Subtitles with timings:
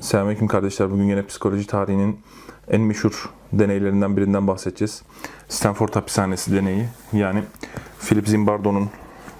[0.00, 0.90] Selamünaleyküm kardeşler.
[0.90, 2.20] Bugün yine psikoloji tarihinin
[2.68, 5.02] en meşhur deneylerinden birinden bahsedeceğiz.
[5.48, 6.88] Stanford Hapishanesi deneyi.
[7.12, 7.42] Yani
[8.00, 8.90] Philip Zimbardo'nun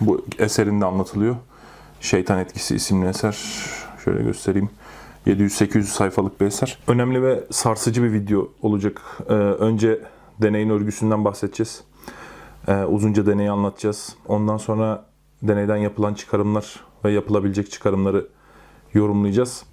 [0.00, 1.36] bu eserinde anlatılıyor.
[2.00, 3.38] Şeytan Etkisi isimli eser.
[4.04, 4.70] Şöyle göstereyim.
[5.26, 6.78] 700-800 sayfalık bir eser.
[6.88, 9.02] Önemli ve sarsıcı bir video olacak.
[9.28, 10.00] Ee, önce
[10.42, 11.84] deneyin örgüsünden bahsedeceğiz.
[12.68, 14.16] Ee, uzunca deneyi anlatacağız.
[14.28, 15.06] Ondan sonra
[15.42, 18.28] deneyden yapılan çıkarımlar ve yapılabilecek çıkarımları
[18.94, 19.69] yorumlayacağız.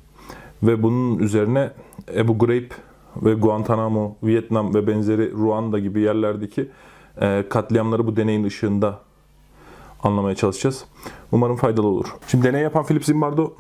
[0.64, 1.72] Ve bunun üzerine
[2.16, 2.72] Ebu Ghraib
[3.24, 6.70] ve Guantanamo, Vietnam ve benzeri Ruanda gibi yerlerdeki
[7.22, 9.00] e, katliamları bu deneyin ışığında
[10.04, 10.86] anlamaya çalışacağız.
[11.32, 12.06] Umarım faydalı olur.
[12.28, 13.54] Şimdi deney yapan Philip Zimbardo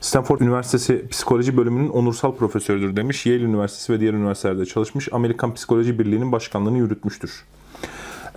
[0.00, 3.26] Stanford Üniversitesi Psikoloji Bölümünün onursal profesörüdür demiş.
[3.26, 5.08] Yale Üniversitesi ve diğer üniversitelerde çalışmış.
[5.12, 7.44] Amerikan Psikoloji Birliği'nin başkanlığını yürütmüştür.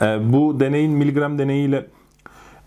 [0.01, 1.87] E, bu deneyin Milgram deneyiyle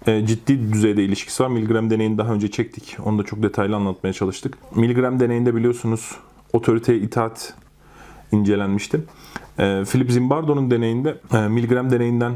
[0.06, 1.48] ciddi düzeyde ilişkisi var.
[1.48, 2.97] Milgram deneyini daha önce çektik.
[3.05, 4.59] Onu da çok detaylı anlatmaya çalıştık.
[4.77, 6.11] Milgram deneyinde biliyorsunuz
[6.52, 7.55] otoriteye itaat
[8.33, 9.01] incelenmişti.
[9.59, 12.33] E, Philip Zimbardo'nun deneyinde e, Milgram deneyinden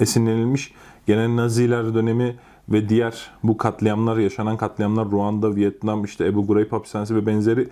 [0.00, 0.72] esinlenilmiş
[1.06, 2.36] gene Naziler dönemi
[2.68, 7.68] ve diğer bu katliamlar, yaşanan katliamlar Ruanda, Vietnam, işte Ebu Ghraib hapishanesi ve benzeri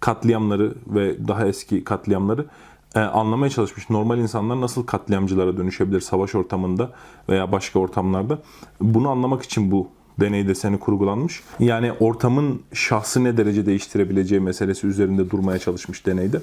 [0.00, 2.46] katliamları ve daha eski katliamları
[2.94, 3.90] e, anlamaya çalışmış.
[3.90, 6.90] Normal insanlar nasıl katliamcılara dönüşebilir savaş ortamında
[7.28, 8.38] veya başka ortamlarda.
[8.80, 9.88] Bunu anlamak için bu
[10.20, 11.42] deney deseni kurgulanmış.
[11.60, 16.40] Yani ortamın şahsı ne derece değiştirebileceği meselesi üzerinde durmaya çalışmış deneyde.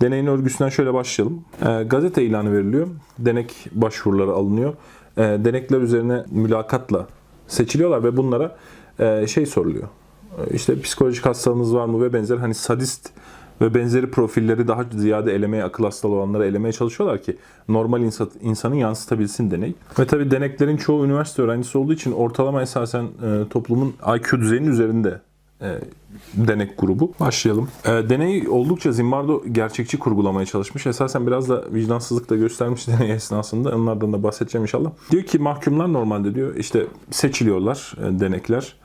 [0.00, 1.44] Deneyin örgüsünden şöyle başlayalım.
[1.66, 2.88] E, gazete ilanı veriliyor.
[3.18, 4.74] Denek başvuruları alınıyor.
[5.16, 7.06] E, denekler üzerine mülakatla
[7.46, 8.56] seçiliyorlar ve bunlara
[8.98, 9.88] e, şey soruluyor.
[10.38, 13.10] E, İşte psikolojik hastalığınız var mı ve benzer hani sadist
[13.60, 17.36] ve benzeri profilleri daha ziyade elemeye, akıl hastalığı olanları elemeye çalışıyorlar ki
[17.68, 19.74] normal insan, insanı yansıtabilsin deney.
[19.98, 25.20] Ve tabi deneklerin çoğu üniversite öğrencisi olduğu için ortalama esasen e, toplumun IQ düzeyinin üzerinde
[25.62, 25.78] e,
[26.34, 27.12] denek grubu.
[27.20, 27.68] Başlayalım.
[27.84, 30.86] E, deney oldukça Zimbardo gerçekçi kurgulamaya çalışmış.
[30.86, 33.76] Esasen biraz da vicdansızlık da göstermiş deney esnasında.
[33.76, 34.90] Onlardan da bahsedeceğim inşallah.
[35.10, 38.76] Diyor ki mahkumlar normalde diyor işte seçiliyorlar e, denekler.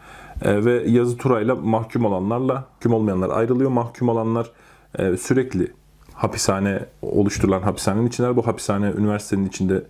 [0.42, 3.70] E, ve yazı turayla mahkum olanlarla mahkum olmayanlar ayrılıyor.
[3.70, 4.52] Mahkum olanlar
[5.00, 5.72] e, sürekli
[6.14, 8.36] hapishane oluşturulan hapishanenin içindeler.
[8.36, 9.84] Bu hapishane üniversitenin içinde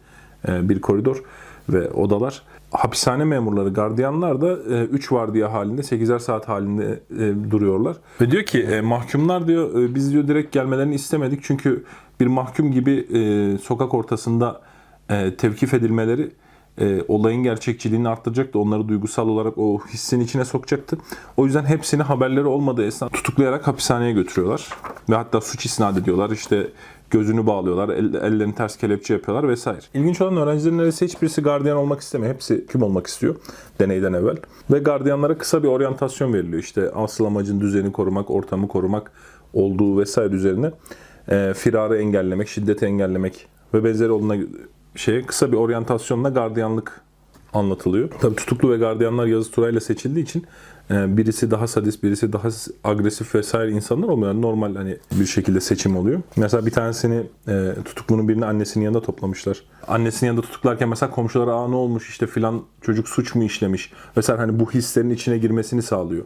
[0.48, 1.24] e, bir koridor
[1.70, 2.42] ve odalar.
[2.72, 7.98] Hapishane memurları, gardiyanlar da 3 vardiya halinde, 8'er saat halinde e, duruyorlar.
[8.22, 11.44] Ve diyor ki e, mahkumlar diyor e, biz diyor direkt gelmelerini istemedik.
[11.44, 11.84] Çünkü
[12.20, 14.62] bir mahkum gibi e, sokak ortasında
[15.10, 16.32] e, tevkif edilmeleri
[16.78, 18.60] e, olayın gerçekçiliğini arttıracaktı.
[18.60, 20.98] Onları duygusal olarak o hissin içine sokacaktı.
[21.38, 24.70] O yüzden hepsini haberleri olmadığı esnada tutuklayarak hapishaneye götürüyorlar.
[25.10, 26.30] Ve hatta suç isnat ediyorlar.
[26.30, 26.68] İşte
[27.10, 29.80] gözünü bağlıyorlar, el, ellerini ters kelepçe yapıyorlar vesaire.
[29.94, 32.34] İlginç olan öğrencilerin neredeyse hiçbirisi gardiyan olmak istemiyor.
[32.34, 33.36] Hepsi kim olmak istiyor
[33.80, 34.38] deneyden evvel.
[34.72, 36.64] Ve gardiyanlara kısa bir oryantasyon veriliyor.
[36.64, 39.12] İşte asıl amacın düzeni korumak, ortamı korumak
[39.54, 40.72] olduğu vesaire üzerine
[41.32, 44.36] e, firarı engellemek, şiddeti engellemek ve benzeri olduğuna
[44.96, 47.02] şeye kısa bir oryantasyonla gardiyanlık
[47.54, 48.10] anlatılıyor.
[48.22, 50.46] Tabii tutuklu ve gardiyanlar yazı turayla seçildiği için
[50.92, 52.50] e, birisi daha sadist, birisi daha
[52.84, 54.34] agresif vesaire insanlar olmuyor.
[54.34, 56.22] Normal hani bir şekilde seçim oluyor.
[56.36, 59.64] Mesela bir tanesini e, tutuklunun birini annesinin yanında toplamışlar.
[59.88, 63.92] Annesinin yanında tutuklarken mesela komşulara aa ne olmuş işte filan çocuk suç mu işlemiş.
[64.16, 66.24] Mesela hani bu hislerin içine girmesini sağlıyor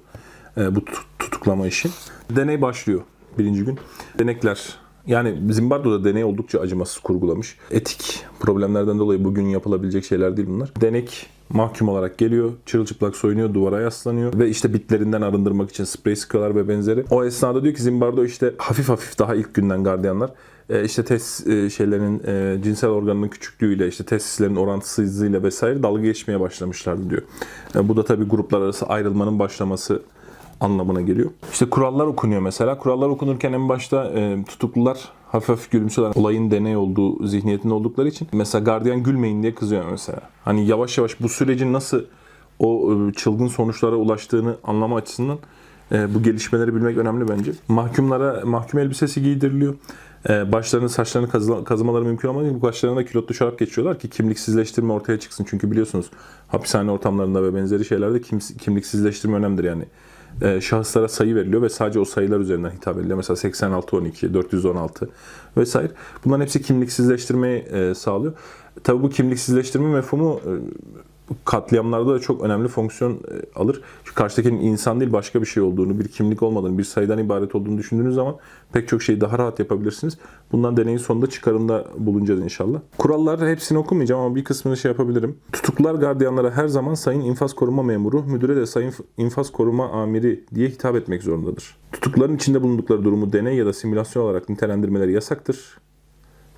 [0.58, 0.86] e, bu
[1.20, 1.90] tutuklama işi.
[2.30, 3.02] Deney başlıyor
[3.38, 3.80] birinci gün.
[4.20, 4.78] Denekler
[5.08, 7.58] yani Zimbardo'da deney oldukça acımasız kurgulamış.
[7.72, 10.72] Etik problemlerden dolayı bugün yapılabilecek şeyler değil bunlar.
[10.82, 16.56] Denek mahkum olarak geliyor, çırılçıplak soyunuyor, duvara yaslanıyor ve işte bitlerinden arındırmak için sprey sıkıyorlar
[16.56, 17.06] ve benzeri.
[17.10, 20.32] O esnada diyor ki Zimbardo işte hafif hafif daha ilk günden gardiyanlar
[20.70, 26.40] e, işte tes e, şeylerin e, cinsel organının küçüklüğüyle işte testislerin orantısızlığıyla vesaire dalga geçmeye
[26.40, 27.22] başlamışlardı diyor.
[27.76, 30.02] Bu da tabii gruplar arası ayrılmanın başlaması
[30.60, 31.32] anlamına geliyor.
[31.52, 32.78] İşte kurallar okunuyor mesela.
[32.78, 34.98] Kurallar okunurken en başta e, tutuklular
[35.28, 36.16] hafif gülümsüyorlar.
[36.16, 38.28] Olayın deney olduğu zihniyetinde oldukları için.
[38.34, 40.22] Mesela gardiyan gülmeyin diye kızıyor mesela.
[40.46, 42.02] Hani yavaş yavaş bu sürecin nasıl
[42.60, 45.38] o e, çılgın sonuçlara ulaştığını anlama açısından
[45.92, 47.52] e, bu gelişmeleri bilmek önemli bence.
[47.68, 49.76] Mahkumlara mahkum elbisesi giydiriliyor.
[50.30, 55.20] E, başlarını saçlarını kazı, kazımaları mümkün olmadığı bu başlarına kilotlu şarap geçiyorlar ki kimliksizleştirme ortaya
[55.20, 55.46] çıksın.
[55.50, 56.06] Çünkü biliyorsunuz
[56.48, 59.86] hapishane ortamlarında ve benzeri şeylerde kim, kimliksizleştirme önemlidir yani
[60.42, 63.18] e, şahıslara sayı veriliyor ve sadece o sayılar üzerinden hitap ediliyor.
[63.18, 65.10] Mesela 8612, 416
[65.58, 65.92] vesaire.
[66.26, 68.34] Bunların hepsi kimliksizleştirmeyi e, sağlıyor.
[68.84, 70.52] Tabii bu kimliksizleştirme mefhumu e,
[71.46, 73.82] katliamlarda da çok önemli fonksiyon e, alır.
[74.04, 77.78] Çünkü karşıdakinin insan değil başka bir şey olduğunu, bir kimlik olmadığını, bir sayıdan ibaret olduğunu
[77.78, 78.36] düşündüğünüz zaman
[78.74, 80.18] pek çok şeyi daha rahat yapabilirsiniz.
[80.52, 82.80] Bundan deneyin sonunda çıkarımda bulunacağız inşallah.
[82.98, 85.38] Kurallar hepsini okumayacağım ama bir kısmını şey yapabilirim.
[85.54, 90.70] Tutuklular gardiyanlara her zaman sayın infaz koruma memuru, müdüre de sayın infaz koruma amiri diye
[90.70, 91.78] hitap etmek zorundadır.
[91.92, 95.78] Tutukluların içinde bulundukları durumu deney ya da simülasyon olarak nitelendirmeleri yasaktır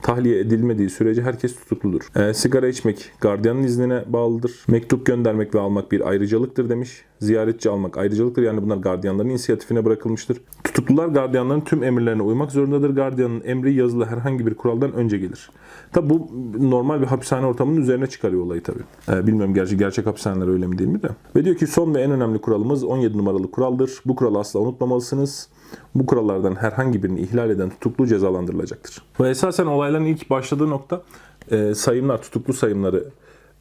[0.01, 2.01] tahliye edilmediği sürece herkes tutukludur.
[2.15, 4.65] E, sigara içmek gardiyanın iznine bağlıdır.
[4.67, 7.05] Mektup göndermek ve almak bir ayrıcalıktır demiş.
[7.19, 8.43] Ziyaretçi almak ayrıcalıktır.
[8.43, 10.41] Yani bunlar gardiyanların inisiyatifine bırakılmıştır.
[10.63, 12.89] Tutuklular gardiyanların tüm emirlerine uymak zorundadır.
[12.89, 15.49] Gardiyanın emri yazılı herhangi bir kuraldan önce gelir.
[15.91, 16.29] Tabi bu
[16.59, 18.79] normal bir hapishane ortamının üzerine çıkarıyor olayı tabi.
[19.11, 21.09] E, bilmiyorum gerçi gerçek hapishaneler öyle mi değil mi de.
[21.35, 24.01] Ve diyor ki son ve en önemli kuralımız 17 numaralı kuraldır.
[24.05, 25.49] Bu kuralı asla unutmamalısınız.
[25.95, 29.01] Bu kurallardan herhangi birini ihlal eden tutuklu cezalandırılacaktır.
[29.19, 31.01] Ve esasen olayların ilk başladığı nokta
[31.51, 33.03] e, sayımlar, tutuklu sayımları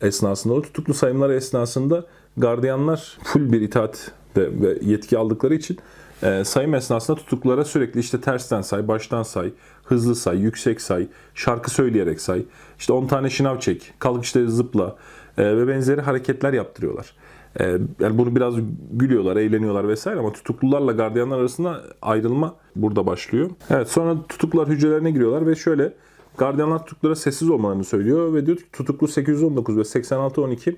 [0.01, 0.55] esnasında.
[0.55, 2.05] O tutuklu sayımları esnasında
[2.37, 5.79] gardiyanlar full bir itaat ve yetki aldıkları için
[6.23, 9.53] e, sayım esnasında tutuklulara sürekli işte tersten say, baştan say,
[9.85, 12.43] hızlı say, yüksek say, şarkı söyleyerek say,
[12.79, 14.97] işte 10 tane şınav çek, kalk işte zıpla
[15.39, 17.15] e, ve benzeri hareketler yaptırıyorlar.
[17.61, 18.55] Ee, yani bunu biraz
[18.93, 23.51] gülüyorlar, eğleniyorlar vesaire ama tutuklularla gardiyanlar arasında ayrılma burada başlıyor.
[23.71, 25.95] Evet sonra tutuklular hücrelerine giriyorlar ve şöyle
[26.39, 30.77] gardiyanlar tutuklulara sessiz olmalarını söylüyor ve diyor ki tutuklu 819 ve 8612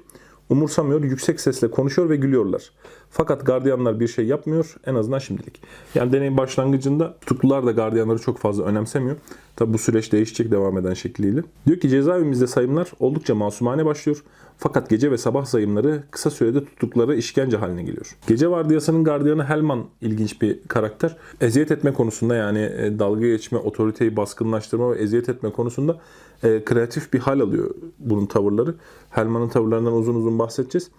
[0.51, 2.71] umursamıyor, yüksek sesle konuşuyor ve gülüyorlar.
[3.11, 5.63] Fakat gardiyanlar bir şey yapmıyor en azından şimdilik.
[5.95, 9.17] Yani deneyin başlangıcında tutuklular da gardiyanları çok fazla önemsemiyor.
[9.57, 11.43] Tabi bu süreç değişecek devam eden şekliyle.
[11.67, 14.25] Diyor ki cezaevimizde sayımlar oldukça masumane başlıyor.
[14.63, 18.17] Fakat gece ve sabah sayımları kısa sürede tuttukları işkence haline geliyor.
[18.27, 21.17] Gece vardiyasının gardiyanı Helman ilginç bir karakter.
[21.41, 26.01] Eziyet etme konusunda yani e, dalga geçme, otoriteyi baskınlaştırma ve eziyet etme konusunda
[26.43, 28.75] e, kreatif bir hal alıyor bunun tavırları.
[29.11, 30.91] Helman'ın tavırlarından uzun uzun bahsedeceğiz.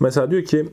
[0.00, 0.68] Mesela diyor ki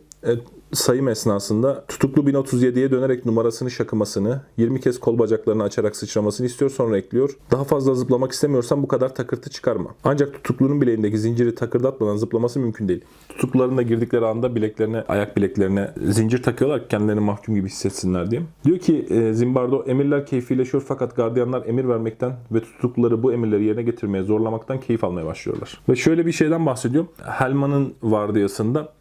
[0.73, 6.97] sayım esnasında tutuklu 1037'ye dönerek numarasını şakımasını, 20 kez kol bacaklarını açarak sıçramasını istiyor sonra
[6.97, 7.37] ekliyor.
[7.51, 9.95] Daha fazla zıplamak istemiyorsan bu kadar takırtı çıkarma.
[10.03, 13.01] Ancak tutuklunun bileğindeki zinciri takırdatmadan zıplaması mümkün değil.
[13.29, 18.41] Tutukluların da girdikleri anda bileklerine, ayak bileklerine zincir takıyorlar kendilerini mahkum gibi hissetsinler diye.
[18.65, 23.83] Diyor ki e, Zimbardo emirler keyfileşiyor fakat gardiyanlar emir vermekten ve tutukluları bu emirleri yerine
[23.83, 25.81] getirmeye zorlamaktan keyif almaya başlıyorlar.
[25.89, 27.05] Ve şöyle bir şeyden bahsediyor.
[27.23, 28.96] Helman'ın vardiyasında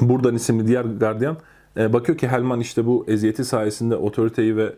[0.00, 1.36] Buradan isimli diğer gardiyan
[1.76, 4.72] e, bakıyor ki Helman işte bu eziyeti sayesinde otoriteyi ve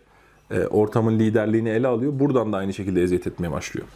[0.50, 2.12] e, ortamın liderliğini ele alıyor.
[2.18, 3.86] Buradan da aynı şekilde eziyet etmeye başlıyor.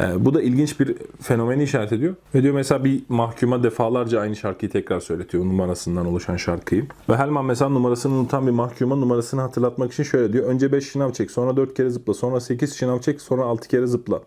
[0.00, 2.14] E, bu da ilginç bir fenomeni işaret ediyor.
[2.34, 6.86] Ve diyor mesela bir mahkuma defalarca aynı şarkıyı tekrar söyletiyor numarasından oluşan şarkıyı.
[7.08, 10.46] Ve Helman mesela numarasını unutan bir mahkuma numarasını hatırlatmak için şöyle diyor.
[10.46, 13.86] Önce 5 şınav çek, sonra 4 kere zıpla, sonra 8 şınav çek, sonra 6 kere
[13.86, 14.20] zıpla.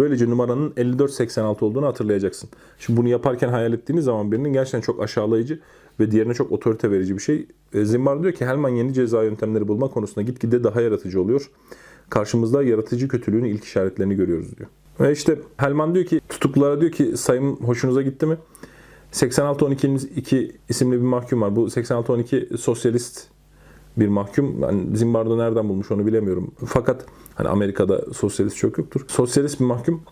[0.00, 2.50] Böylece numaranın 5486 olduğunu hatırlayacaksın.
[2.78, 5.60] Şimdi bunu yaparken hayal ettiğiniz zaman birinin gerçekten çok aşağılayıcı
[6.00, 7.46] ve diğerine çok otorite verici bir şey.
[7.74, 11.50] E, Zimbar diyor ki Helman yeni ceza yöntemleri bulma konusunda gitgide daha yaratıcı oluyor.
[12.10, 14.68] Karşımızda yaratıcı kötülüğün ilk işaretlerini görüyoruz diyor.
[15.00, 18.36] Ve işte Helman diyor ki tutuklulara diyor ki sayım hoşunuza gitti mi?
[19.12, 21.56] 86-12 isimli bir mahkum var.
[21.56, 23.28] Bu 86-12 sosyalist
[23.96, 24.62] bir mahkum.
[24.62, 26.50] Yani Zimbardo nereden bulmuş onu bilemiyorum.
[26.66, 27.04] Fakat
[27.34, 29.04] hani Amerika'da sosyalist çok yoktur.
[29.08, 30.02] Sosyalist bir mahkum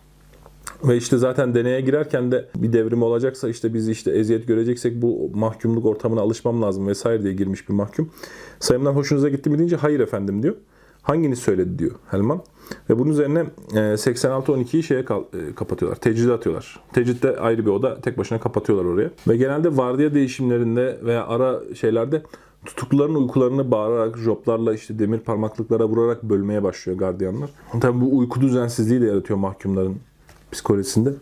[0.83, 5.31] ve işte zaten deneye girerken de bir devrim olacaksa işte biz işte eziyet göreceksek bu
[5.33, 8.09] mahkumluk ortamına alışmam lazım vesaire diye girmiş bir mahkum.
[8.59, 10.55] Sayımdan hoşunuza gitti mi deyince hayır efendim diyor.
[11.01, 12.41] Hanginiz söyledi diyor Helman.
[12.89, 15.05] Ve bunun üzerine 86-12'yi şeye
[15.55, 15.99] kapatıyorlar.
[15.99, 16.79] Tecride atıyorlar.
[16.93, 19.09] Tecritte ayrı bir oda tek başına kapatıyorlar oraya.
[19.27, 22.21] Ve genelde vardiya değişimlerinde veya ara şeylerde
[22.65, 27.49] tutukluların uykularını bağırarak, joplarla işte demir parmaklıklara vurarak bölmeye başlıyor gardiyanlar.
[27.81, 29.97] Tabi bu uyku düzensizliği de yaratıyor mahkumların
[30.51, 31.13] psikolojisinde.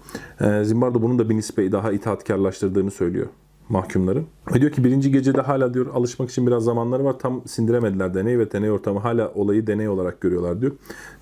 [0.42, 3.28] E, Zimbardo bunun da bir nispeyi daha itaatkarlaştırdığını söylüyor
[3.70, 4.24] mahkumları.
[4.56, 7.20] Ve diyor ki birinci gecede hala diyor alışmak için biraz zamanları var.
[7.20, 9.00] Tam sindiremediler deney ve deney ortamı.
[9.00, 10.72] Hala olayı deney olarak görüyorlar diyor.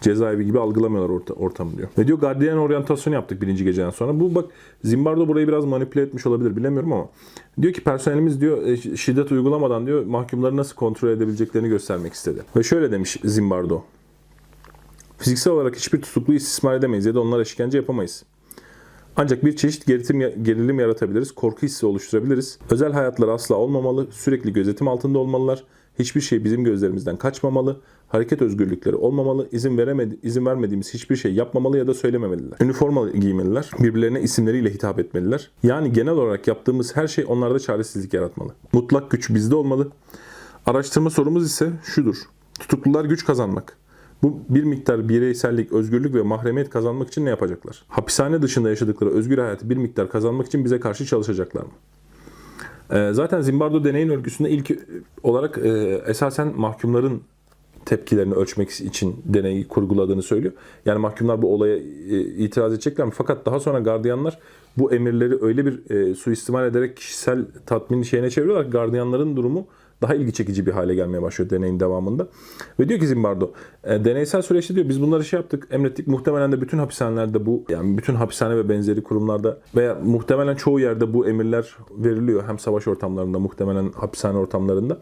[0.01, 1.87] Cezaevi gibi algılamıyorlar orta, ortamı diyor.
[1.97, 4.19] Ve diyor gardiyan oryantasyonu yaptık birinci geceden sonra.
[4.19, 4.45] Bu bak
[4.83, 7.09] Zimbardo burayı biraz manipüle etmiş olabilir bilemiyorum ama.
[7.61, 12.41] Diyor ki personelimiz diyor e, şiddet uygulamadan diyor mahkumları nasıl kontrol edebileceklerini göstermek istedi.
[12.55, 13.81] Ve şöyle demiş Zimbardo.
[15.17, 18.23] Fiziksel olarak hiçbir tutukluyu istismar edemeyiz ya da onlara işkence yapamayız.
[19.17, 22.59] Ancak bir çeşit gerilim, gerilim yaratabiliriz, korku hissi oluşturabiliriz.
[22.69, 25.63] Özel hayatları asla olmamalı, sürekli gözetim altında olmalılar.
[25.99, 27.81] Hiçbir şey bizim gözlerimizden kaçmamalı.
[28.07, 29.47] Hareket özgürlükleri olmamalı.
[29.51, 32.57] İzin veremedi, izin vermediğimiz hiçbir şey yapmamalı ya da söylememeliler.
[32.61, 33.71] Üniforma giymeliler.
[33.79, 35.51] Birbirlerine isimleriyle hitap etmeliler.
[35.63, 38.53] Yani genel olarak yaptığımız her şey onlarda çaresizlik yaratmalı.
[38.73, 39.91] Mutlak güç bizde olmalı.
[40.65, 42.15] Araştırma sorumuz ise şudur.
[42.59, 43.77] Tutuklular güç kazanmak
[44.23, 47.83] Bu bir miktar bireysellik, özgürlük ve mahremiyet kazanmak için ne yapacaklar?
[47.87, 51.71] Hapishane dışında yaşadıkları özgür hayatı bir miktar kazanmak için bize karşı çalışacaklar mı?
[52.91, 54.71] Ee, zaten Zimbardo deneyin örgüsünde ilk
[55.23, 57.21] olarak e, esasen mahkumların
[57.85, 60.53] tepkilerini ölçmek için deneyi kurguladığını söylüyor.
[60.85, 63.13] Yani mahkumlar bu olaya e, itiraz edecekler mi?
[63.15, 64.39] Fakat daha sonra gardiyanlar
[64.77, 69.67] bu emirleri öyle bir e, suistimal ederek kişisel tatmin şeyine çeviriyorlar ki gardiyanların durumu
[70.01, 72.27] daha ilgi çekici bir hale gelmeye başlıyor deneyin devamında.
[72.79, 73.51] Ve diyor ki Zimbardo,
[73.83, 76.07] e, deneysel süreçte diyor biz bunları şey yaptık, emrettik.
[76.07, 81.13] Muhtemelen de bütün hapishanelerde bu, yani bütün hapishane ve benzeri kurumlarda veya muhtemelen çoğu yerde
[81.13, 82.43] bu emirler veriliyor.
[82.47, 84.97] Hem savaş ortamlarında, muhtemelen hapishane ortamlarında.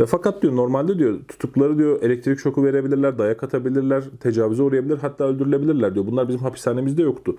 [0.00, 5.24] Ve fakat diyor normalde diyor tutukları diyor elektrik şoku verebilirler, dayak atabilirler, tecavüze uğrayabilir, hatta
[5.24, 6.06] öldürülebilirler diyor.
[6.06, 7.36] Bunlar bizim hapishanemizde yoktu.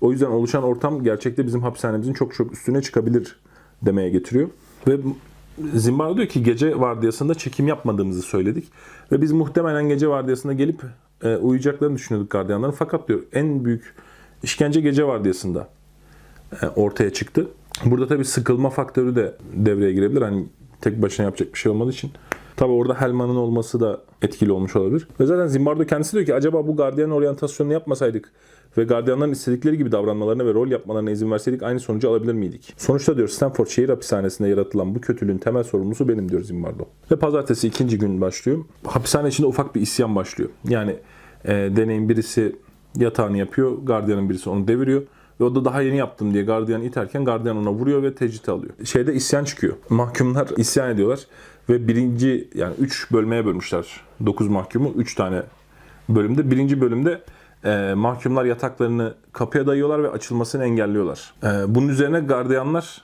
[0.00, 3.40] O yüzden oluşan ortam gerçekte bizim hapishanemizin çok çok üstüne çıkabilir
[3.82, 4.48] demeye getiriyor.
[4.88, 4.98] Ve
[5.74, 8.68] Zimbardo diyor ki gece vardiyasında çekim yapmadığımızı söyledik.
[9.12, 10.82] Ve biz muhtemelen gece vardiyasında gelip
[11.24, 12.72] e, uyuyacaklarını düşünüyorduk gardiyanların.
[12.72, 13.94] Fakat diyor en büyük
[14.42, 15.68] işkence gece vardiyasında
[16.62, 17.48] e, ortaya çıktı.
[17.84, 20.22] Burada tabii sıkılma faktörü de devreye girebilir.
[20.22, 20.46] Hani
[20.80, 22.10] tek başına yapacak bir şey olmadığı için.
[22.56, 25.08] Tabii orada Helman'ın olması da etkili olmuş olabilir.
[25.20, 28.32] Ve zaten Zimbardo kendisi diyor ki acaba bu gardiyan oryantasyonunu yapmasaydık
[28.78, 32.74] ve gardiyanların istedikleri gibi davranmalarına ve rol yapmalarına izin verseydik aynı sonucu alabilir miydik?
[32.76, 36.84] Sonuçta diyor Stanford şehir hapishanesinde yaratılan bu kötülüğün temel sorumlusu benim diyor Zimbardo.
[37.10, 38.58] Ve pazartesi ikinci gün başlıyor.
[38.86, 40.50] Hapishane içinde ufak bir isyan başlıyor.
[40.68, 40.96] Yani
[41.44, 42.56] e, deneyin birisi
[42.96, 45.02] yatağını yapıyor, gardiyanın birisi onu deviriyor.
[45.40, 48.72] Ve o da daha yeni yaptım diye gardiyan iterken gardiyan ona vuruyor ve tecrit alıyor.
[48.84, 49.74] Şeyde isyan çıkıyor.
[49.88, 51.20] Mahkumlar isyan ediyorlar.
[51.68, 54.00] Ve birinci yani 3 bölmeye bölmüşler.
[54.26, 55.42] 9 mahkumu 3 tane
[56.08, 56.50] bölümde.
[56.50, 57.20] Birinci bölümde
[57.64, 61.34] e, mahkumlar yataklarını kapıya dayıyorlar ve açılmasını engelliyorlar.
[61.42, 63.02] E, bunun üzerine gardiyanlar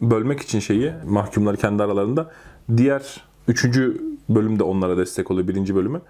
[0.00, 2.30] bölmek için şeyi mahkumları kendi aralarında
[2.76, 6.00] diğer üçüncü bölümde onlara destek oluyor birinci bölümü.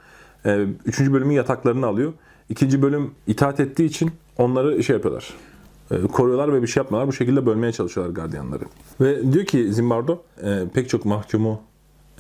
[0.45, 2.13] E, üçüncü bölümün yataklarını alıyor.
[2.49, 5.35] İkinci bölüm itaat ettiği için onları şey yapıyorlar.
[5.91, 7.09] E, koruyorlar ve bir şey yapmıyorlar.
[7.09, 8.65] Bu şekilde bölmeye çalışıyorlar gardiyanları.
[9.01, 11.61] Ve diyor ki Zimbardo e, pek çok mahkumu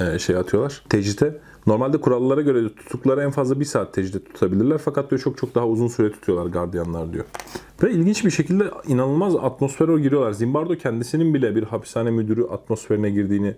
[0.00, 1.41] e, şey atıyorlar tecrite.
[1.66, 4.78] Normalde kurallara göre tutukları en fazla bir saat tecride tutabilirler.
[4.78, 7.25] Fakat diyor çok çok daha uzun süre tutuyorlar gardiyanlar diyor.
[7.83, 10.33] Ve ilginç bir şekilde inanılmaz atmosfere giriyorlar.
[10.33, 13.54] Zimbardo kendisinin bile bir hapishane müdürü atmosferine girdiğini,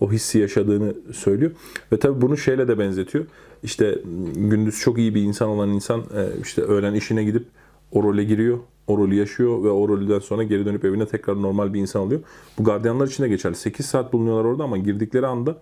[0.00, 1.50] o hissi yaşadığını söylüyor.
[1.92, 3.24] Ve tabii bunu şeyle de benzetiyor.
[3.62, 3.98] İşte
[4.34, 6.02] gündüz çok iyi bir insan olan insan
[6.42, 7.46] işte öğlen işine gidip
[7.92, 8.58] o role giriyor.
[8.86, 12.20] O rolü yaşıyor ve o rolden sonra geri dönüp evine tekrar normal bir insan oluyor.
[12.58, 13.54] Bu gardiyanlar için de geçerli.
[13.54, 15.58] 8 saat bulunuyorlar orada ama girdikleri anda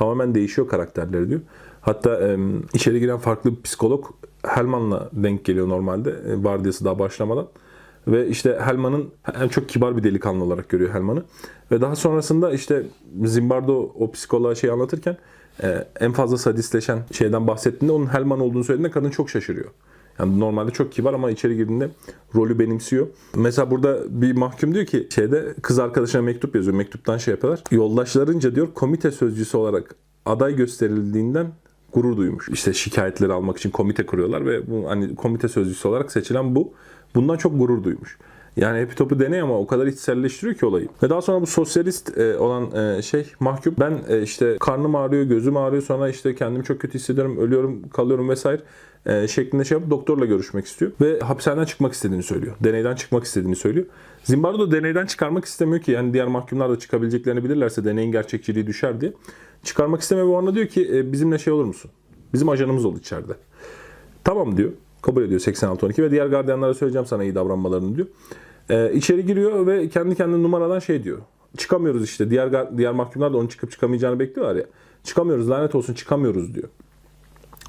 [0.00, 1.40] tamamen değişiyor karakterleri diyor.
[1.80, 2.38] Hatta e,
[2.74, 4.06] içeri giren farklı bir psikolog
[4.42, 6.10] Helman'la denk geliyor normalde.
[6.10, 7.46] E, vardiyası daha başlamadan.
[8.08, 9.10] Ve işte Helman'ın
[9.50, 11.24] çok kibar bir delikanlı olarak görüyor Helman'ı.
[11.70, 12.82] Ve daha sonrasında işte
[13.24, 15.16] Zimbardo o psikoloğa şey anlatırken
[15.62, 19.70] e, en fazla sadistleşen şeyden bahsettiğinde onun Helman olduğunu söylediğinde kadın çok şaşırıyor.
[20.20, 21.90] Yani normalde çok kibar ama içeri girdiğinde
[22.34, 23.06] rolü benimsiyor.
[23.36, 26.76] Mesela burada bir mahkum diyor ki şeyde kız arkadaşına mektup yazıyor.
[26.76, 27.64] Mektuptan şey yapıyorlar.
[27.70, 29.94] Yoldaşlarınca diyor komite sözcüsü olarak
[30.26, 31.52] aday gösterildiğinden
[31.92, 32.48] gurur duymuş.
[32.48, 36.72] İşte şikayetleri almak için komite kuruyorlar ve bu hani komite sözcüsü olarak seçilen bu.
[37.14, 38.18] Bundan çok gurur duymuş.
[38.56, 40.88] Yani epitopu deney ama o kadar içselleştiriyor ki olayı.
[41.02, 45.24] Ve daha sonra bu sosyalist e, olan e, şey mahkum ben e, işte karnım ağrıyor,
[45.24, 48.62] gözüm ağrıyor sonra işte kendimi çok kötü hissediyorum, ölüyorum, kalıyorum vesaire
[49.06, 50.92] e, şeklinde şey yapıp doktorla görüşmek istiyor.
[51.00, 52.56] Ve hapishaneden çıkmak istediğini söylüyor.
[52.64, 53.86] Deneyden çıkmak istediğini söylüyor.
[54.24, 59.12] Zimbardo deneyden çıkarmak istemiyor ki yani diğer mahkumlar da çıkabileceklerini bilirlerse deneyin gerçekçiliği düşer diye.
[59.62, 61.90] Çıkarmak istemiyor ve ona diyor ki e, bizimle şey olur musun?
[62.32, 63.32] Bizim ajanımız ol içeride.
[64.24, 64.70] Tamam diyor.
[65.02, 68.06] Kabul ediyor 86-12 ve diğer gardiyanlara söyleyeceğim sana iyi davranmalarını diyor.
[68.70, 71.18] Ee, içeri giriyor ve kendi kendine numaradan şey diyor.
[71.56, 72.30] Çıkamıyoruz işte.
[72.30, 74.64] Diğer diğer mahkumlar da onun çıkıp çıkamayacağını bekliyorlar ya.
[75.04, 76.68] Çıkamıyoruz lanet olsun çıkamıyoruz diyor.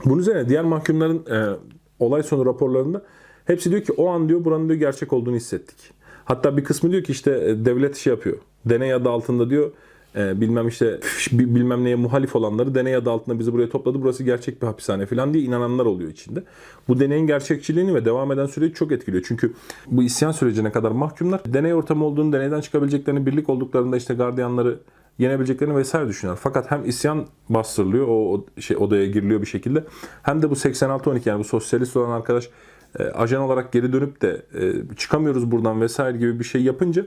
[0.05, 1.57] Bunun üzerine diğer mahkumların e,
[1.99, 3.01] olay sonu raporlarında
[3.45, 5.77] hepsi diyor ki o an diyor buranın diyor gerçek olduğunu hissettik.
[6.25, 8.37] Hatta bir kısmı diyor ki işte e, devlet şey yapıyor.
[8.65, 9.71] Deney adı altında diyor
[10.15, 10.99] e, bilmem işte
[11.31, 14.01] bilmem neye muhalif olanları deney adı altında bizi buraya topladı.
[14.01, 16.43] Burası gerçek bir hapishane falan diye inananlar oluyor içinde.
[16.87, 19.23] Bu deneyin gerçekçiliğini ve devam eden süreci çok etkiliyor.
[19.27, 19.53] Çünkü
[19.87, 24.79] bu isyan sürecine kadar mahkumlar deney ortamı olduğunu, deneyden çıkabileceklerini, birlik olduklarında işte gardiyanları
[25.19, 26.41] yenebileceklerini vesaire düşünüyorlar.
[26.43, 29.83] Fakat hem isyan bastırılıyor, o, o şey odaya giriliyor bir şekilde.
[30.23, 32.49] Hem de bu 86-12 yani bu sosyalist olan arkadaş
[32.99, 37.05] e, ajan olarak geri dönüp de e, çıkamıyoruz buradan vesaire gibi bir şey yapınca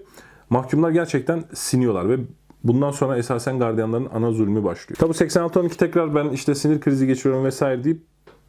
[0.50, 2.18] mahkumlar gerçekten siniyorlar ve
[2.64, 4.99] Bundan sonra esasen gardiyanların ana zulmü başlıyor.
[4.99, 8.02] Tabi 86-12 tekrar ben işte sinir krizi geçiriyorum vesaire deyip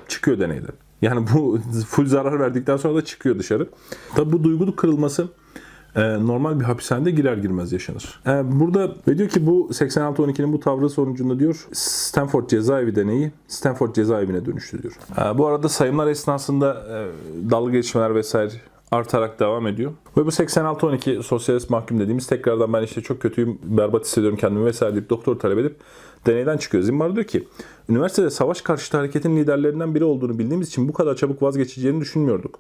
[0.08, 0.74] çıkıyor deneyden.
[1.02, 3.70] Yani bu full zarar verdikten sonra da çıkıyor dışarı.
[4.16, 5.28] Tabi bu duygu kırılması
[5.96, 8.22] e, normal bir hapishanede girer girmez yaşanır.
[8.28, 13.96] E, burada ve diyor ki bu 86-12'nin bu tavrı sonucunda diyor Stanford cezaevi deneyi Stanford
[13.96, 14.78] cezaevine dönüştü.
[14.78, 16.86] E, bu arada sayımlar esnasında
[17.50, 18.52] dalga geçmeler vesaire
[18.96, 19.92] artarak devam ediyor.
[20.18, 24.94] Ve bu 86-12 sosyalist mahkum dediğimiz tekrardan ben işte çok kötüyüm, berbat hissediyorum kendimi vesaire
[24.94, 25.76] deyip doktor talep edip
[26.26, 26.84] deneyden çıkıyor.
[26.84, 27.48] Zimbar diyor ki,
[27.90, 32.60] üniversitede savaş karşıtı hareketin liderlerinden biri olduğunu bildiğimiz için bu kadar çabuk vazgeçeceğini düşünmüyorduk.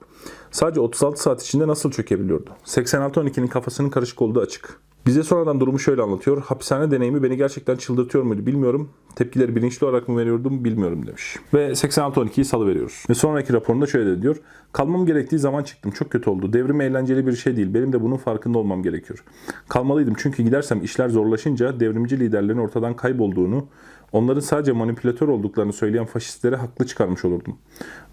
[0.51, 2.49] Sadece 36 saat içinde nasıl çökebiliyordu?
[2.65, 4.79] 86-12'nin kafasının karışık olduğu açık.
[5.05, 6.41] Bize sonradan durumu şöyle anlatıyor.
[6.41, 8.89] Hapishane deneyimi beni gerçekten çıldırtıyor muydu bilmiyorum.
[9.15, 11.37] Tepkileri bilinçli olarak mı veriyordum bilmiyorum demiş.
[11.53, 13.03] Ve 86-12'yi salı veriyoruz.
[13.09, 14.37] Ve sonraki raporunda şöyle diyor.
[14.71, 15.91] Kalmam gerektiği zaman çıktım.
[15.91, 16.53] Çok kötü oldu.
[16.53, 17.73] Devrim eğlenceli bir şey değil.
[17.73, 19.23] Benim de bunun farkında olmam gerekiyor.
[19.67, 23.67] Kalmalıydım çünkü gidersem işler zorlaşınca devrimci liderlerin ortadan kaybolduğunu,
[24.15, 27.57] onların sadece manipülatör olduklarını söyleyen faşistleri haklı çıkarmış olurdum.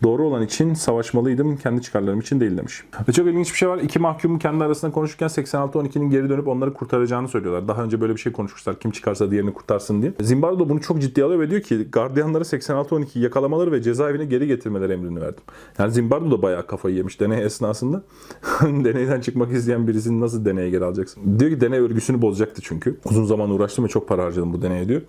[0.03, 2.85] Doğru olan için savaşmalıydım, kendi çıkarlarım için değil demiş.
[3.09, 3.79] Ve çok ilginç bir şey var.
[3.79, 7.69] İki mahkumun kendi arasında konuşurken 86-12'nin geri dönüp onları kurtaracağını söylüyorlar.
[7.69, 8.81] Daha önce böyle bir şey konuşmuşlar.
[8.81, 10.13] Kim çıkarsa diğerini kurtarsın diye.
[10.21, 14.93] Zimbardo bunu çok ciddiye alıyor ve diyor ki gardiyanlara 86-12'yi yakalamaları ve cezaevine geri getirmeleri
[14.93, 15.43] emrini verdim.
[15.79, 18.03] Yani Zimbardo da bayağı kafayı yemiş deney esnasında.
[18.63, 21.39] Deneyden çıkmak isteyen birisini nasıl deneye geri alacaksın?
[21.39, 22.97] Diyor ki deney örgüsünü bozacaktı çünkü.
[23.05, 25.03] Uzun zaman uğraştım ve çok para harcadım bu deneye diyor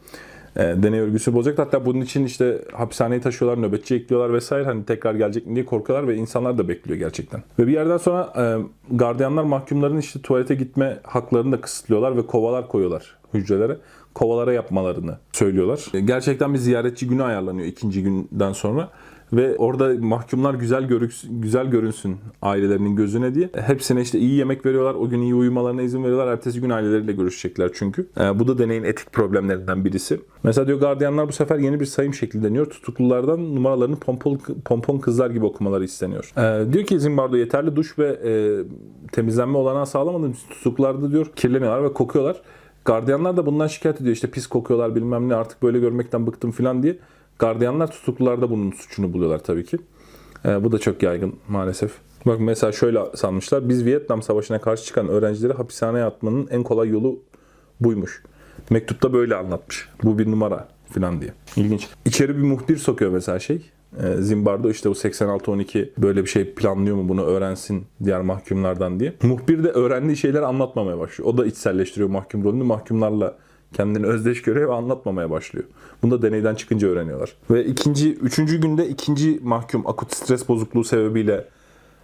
[0.56, 1.60] deney örgüsü bozacak.
[1.60, 4.66] Hatta bunun için işte hapishaneye taşıyorlar, nöbetçi ekliyorlar vesaire.
[4.66, 7.44] Hani tekrar gelecek mi diye korkuyorlar ve insanlar da bekliyor gerçekten.
[7.60, 8.44] Ve bir yerden sonra e,
[8.96, 13.78] gardiyanlar mahkumların işte tuvalete gitme haklarını da kısıtlıyorlar ve kovalar koyuyorlar hücrelere.
[14.14, 15.86] Kovalara yapmalarını söylüyorlar.
[15.94, 18.90] E, gerçekten bir ziyaretçi günü ayarlanıyor ikinci günden sonra.
[19.34, 23.50] Ve orada mahkumlar güzel görüksün, güzel görünsün ailelerinin gözüne diye.
[23.56, 24.94] Hepsine işte iyi yemek veriyorlar.
[24.94, 26.28] O gün iyi uyumalarına izin veriyorlar.
[26.28, 28.08] Ertesi gün aileleriyle görüşecekler çünkü.
[28.20, 30.20] Ee, bu da deneyin etik problemlerinden birisi.
[30.44, 32.66] Mesela diyor gardiyanlar bu sefer yeni bir sayım şekli deniyor.
[32.66, 36.34] Tutuklulardan numaralarını pompon, pompon kızlar gibi okumaları isteniyor.
[36.38, 38.32] Ee, diyor ki Zimbardo yeterli duş ve e,
[39.12, 42.42] temizlenme olanağı sağlamadığım tutuklularda diyor kirleniyorlar ve kokuyorlar.
[42.86, 44.16] Gardiyanlar da bundan şikayet ediyor.
[44.16, 46.98] İşte pis kokuyorlar bilmem ne artık böyle görmekten bıktım falan diye.
[47.40, 49.78] Gardiyanlar tutuklularda bunun suçunu buluyorlar tabii ki.
[50.46, 51.92] Ee, bu da çok yaygın maalesef.
[52.26, 53.70] Bak mesela şöyle sanmışlar.
[53.70, 57.20] Biz Vietnam Savaşı'na karşı çıkan öğrencileri hapishaneye atmanın en kolay yolu
[57.82, 58.24] buymuş.
[58.70, 59.90] Mektupta böyle anlatmış.
[60.04, 61.34] Bu bir numara falan diye.
[61.56, 61.88] İlginç.
[62.06, 63.72] İçeri bir muhbir sokuyor mesela şey.
[64.04, 69.14] E, Zimbardo işte bu 86-12 böyle bir şey planlıyor mu bunu öğrensin diğer mahkumlardan diye.
[69.24, 71.34] Muhbir de öğrendiği şeyleri anlatmamaya başlıyor.
[71.34, 72.64] O da içselleştiriyor mahkum rolünü.
[72.64, 73.38] Mahkumlarla
[73.74, 75.66] kendini özdeş görüyor ve anlatmamaya başlıyor.
[76.04, 77.36] Bunu da deneyden çıkınca öğreniyorlar.
[77.52, 81.46] Ve ikinci, üçüncü günde ikinci mahkum akut stres bozukluğu sebebiyle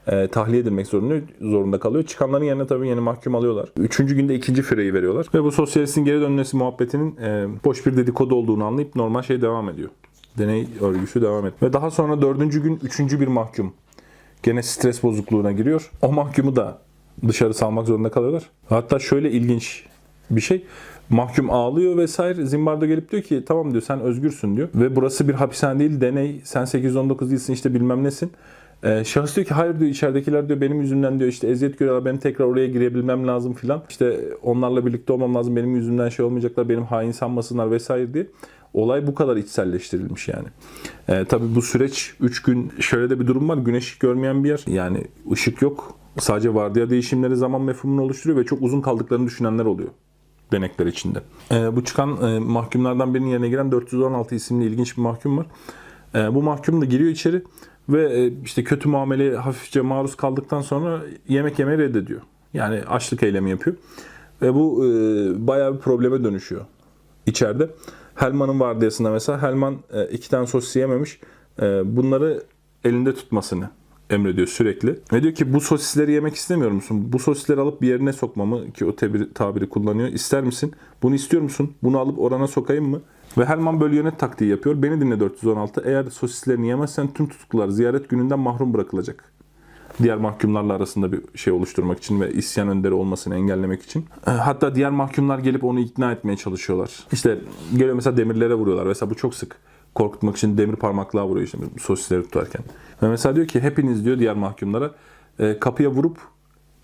[0.08, 2.04] e, tahliye edilmek zorunda, zorunda kalıyor.
[2.04, 3.70] Çıkanların yerine tabii yeni mahkum alıyorlar.
[3.78, 5.28] Üçüncü günde ikinci fireyi veriyorlar.
[5.34, 9.70] Ve bu sosyalistin geri dönmesi muhabbetinin e, boş bir dedikodu olduğunu anlayıp normal şey devam
[9.70, 9.90] ediyor.
[10.38, 11.62] Deney örgüsü devam ediyor.
[11.62, 13.74] Ve daha sonra dördüncü gün üçüncü bir mahkum
[14.44, 15.92] gene stres bozukluğuna giriyor.
[16.02, 16.82] O mahkumu da
[17.28, 18.44] dışarı salmak zorunda kalıyorlar.
[18.70, 19.86] Hatta şöyle ilginç
[20.30, 20.66] bir şey.
[21.10, 22.46] Mahkum ağlıyor vesaire.
[22.46, 24.70] Zimbardo gelip diyor ki tamam diyor sen özgürsün diyor.
[24.76, 26.42] Ve burası bir hapishane değil deney.
[26.44, 28.32] Sen 819 değilsin işte bilmem nesin.
[28.84, 32.18] Ee, şahıs diyor ki hayır diyor içeridekiler diyor benim yüzümden diyor işte eziyet görüyorlar benim
[32.18, 33.84] tekrar oraya girebilmem lazım filan.
[33.90, 38.28] İşte onlarla birlikte olmam lazım benim yüzümden şey olmayacaklar benim hain sanmasınlar vesaire diye.
[38.74, 40.48] Olay bu kadar içselleştirilmiş yani.
[41.10, 43.58] Ee, tabii bu süreç 3 gün şöyle de bir durum var.
[43.58, 44.64] Güneş görmeyen bir yer.
[44.68, 45.96] Yani ışık yok.
[46.20, 49.90] Sadece vardiya değişimleri zaman mefhumunu oluşturuyor ve çok uzun kaldıklarını düşünenler oluyor
[50.52, 51.22] denekler içinde.
[51.52, 55.46] E, bu çıkan e, mahkumlardan birinin yerine giren 416 isimli ilginç bir mahkum var.
[56.16, 57.44] E, bu mahkum da giriyor içeri
[57.90, 62.22] ve e, işte kötü muameleye hafifçe maruz kaldıktan sonra yemek yemeyi reddediyor.
[62.54, 63.76] Yani açlık eylemi yapıyor.
[64.42, 64.90] Ve bu e,
[65.48, 66.62] bayağı bir probleme dönüşüyor
[67.26, 67.70] içeride.
[68.16, 71.20] Helman'ın vardiyasında mesela Helman e, iki tane sosis yememiş.
[71.62, 72.44] E, bunları
[72.84, 73.70] elinde tutmasını
[74.10, 75.00] emrediyor sürekli.
[75.14, 77.14] Ve diyor ki bu sosisleri yemek istemiyor musun?
[77.14, 80.08] Bu sosisleri alıp bir yerine sokmamı ki o tabiri, tabiri kullanıyor.
[80.08, 80.74] İster misin?
[81.04, 81.74] Bunu istiyor musun?
[81.84, 83.02] Bunu alıp orana sokayım mı?
[83.38, 84.82] Ve Helman böyle yönet taktiği yapıyor.
[84.82, 85.84] Beni dinle 416.
[85.86, 89.24] Eğer sosislerini yemezsen tüm tutuklular ziyaret gününden mahrum bırakılacak.
[90.04, 94.06] Diğer mahkumlarla arasında bir şey oluşturmak için ve isyan önderi olmasını engellemek için.
[94.26, 97.00] Hatta diğer mahkumlar gelip onu ikna etmeye çalışıyorlar.
[97.12, 97.38] İşte
[97.72, 98.86] geliyor mesela demirlere vuruyorlar.
[98.86, 99.56] Mesela bu çok sık
[99.96, 102.62] korkutmak için demir parmaklığa vuruyor işte sosisleri tutarken.
[103.04, 104.92] Ve mesela diyor ki hepiniz diyor diğer mahkumlara
[105.40, 106.18] e, kapıya vurup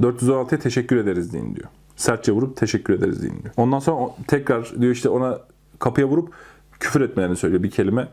[0.02, 1.68] 416'ya teşekkür ederiz deyin diyor.
[1.96, 3.54] Sertçe vurup teşekkür ederiz deyin diyor.
[3.58, 5.40] Ondan sonra tekrar diyor işte ona
[5.80, 6.34] kapıya vurup
[6.80, 8.08] küfür etmelerini söylüyor bir kelime.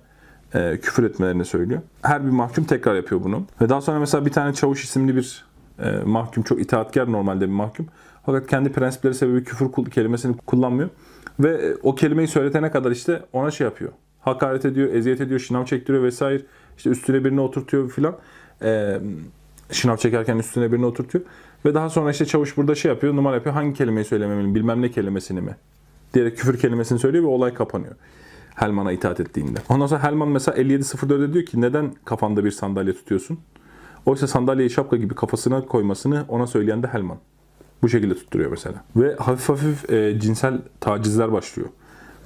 [0.54, 1.80] E, küfür etmelerini söylüyor.
[2.02, 3.44] Her bir mahkum tekrar yapıyor bunu.
[3.60, 5.44] Ve daha sonra mesela bir tane çavuş isimli bir
[5.78, 7.86] e, mahkum çok itaatkar normalde bir mahkum.
[8.26, 10.88] Fakat kendi prensipleri sebebi küfür kelimesini kullanmıyor.
[11.40, 16.02] Ve o kelimeyi söyletene kadar işte ona şey yapıyor hakaret ediyor, eziyet ediyor, şınav çektiriyor
[16.02, 16.42] vesaire.
[16.76, 18.16] İşte üstüne birini oturtuyor filan.
[18.62, 19.00] Ee,
[19.70, 21.24] şınav çekerken üstüne birini oturtuyor.
[21.64, 23.54] Ve daha sonra işte çavuş burada şey yapıyor, numara yapıyor.
[23.54, 25.56] Hangi kelimeyi söylememeli, bilmem ne kelimesini mi?
[26.14, 27.94] Diyerek küfür kelimesini söylüyor ve olay kapanıyor.
[28.54, 29.58] Helman'a itaat ettiğinde.
[29.68, 33.38] Ondan sonra Helman mesela 57.04'de diyor ki neden kafanda bir sandalye tutuyorsun?
[34.06, 37.18] Oysa sandalyeyi şapka gibi kafasına koymasını ona söyleyen de Helman.
[37.82, 38.84] Bu şekilde tutturuyor mesela.
[38.96, 41.68] Ve hafif hafif e, cinsel tacizler başlıyor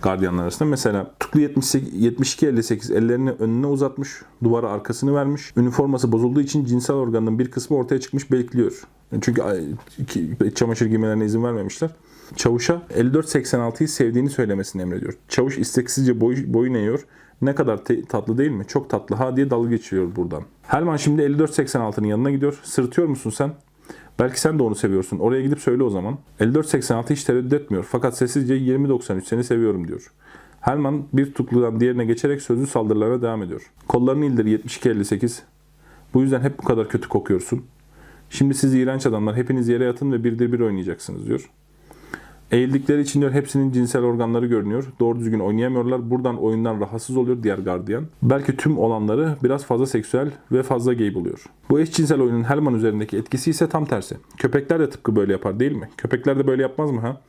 [0.02, 0.68] gardiyanlar arasında.
[0.68, 5.52] Mesela Tuklu 72-58 ellerini önüne uzatmış, duvara arkasını vermiş.
[5.56, 8.82] Üniforması bozulduğu için cinsel organının bir kısmı ortaya çıkmış bekliyor.
[9.20, 9.42] Çünkü
[10.54, 11.90] çamaşır giymelerine izin vermemişler.
[12.36, 15.14] Çavuşa 54-86'yı sevdiğini söylemesini emrediyor.
[15.28, 17.06] Çavuş isteksizce boy, boyun eğiyor.
[17.42, 18.64] Ne kadar te- tatlı değil mi?
[18.68, 20.42] Çok tatlı ha diye dalga geçiyor buradan.
[20.62, 22.60] Helman şimdi 54-86'nın yanına gidiyor.
[22.62, 23.52] Sırıtıyor musun sen?
[24.18, 25.18] Belki sen de onu seviyorsun.
[25.18, 26.18] Oraya gidip söyle o zaman.
[26.40, 27.86] 54-86 hiç tereddüt etmiyor.
[27.90, 30.12] Fakat sessizce 20-93 seni seviyorum diyor.
[30.60, 33.62] Helman bir tutukludan diğerine geçerek sözlü saldırılara devam ediyor.
[33.88, 35.40] Kollarını indir 72-58.
[36.14, 37.64] Bu yüzden hep bu kadar kötü kokuyorsun.
[38.30, 41.50] Şimdi siz iğrenç adamlar hepiniz yere yatın ve birdir bir oynayacaksınız diyor.
[42.52, 44.84] Eğildikleri için diyor hepsinin cinsel organları görünüyor.
[45.00, 46.10] Doğru düzgün oynayamıyorlar.
[46.10, 48.06] Buradan oyundan rahatsız oluyor diğer gardiyan.
[48.22, 51.44] Belki tüm olanları biraz fazla seksüel ve fazla gay buluyor.
[51.70, 54.16] Bu eşcinsel oyunun Helman üzerindeki etkisi ise tam tersi.
[54.36, 55.88] Köpekler de tıpkı böyle yapar değil mi?
[55.96, 57.20] Köpekler de böyle yapmaz mı ha?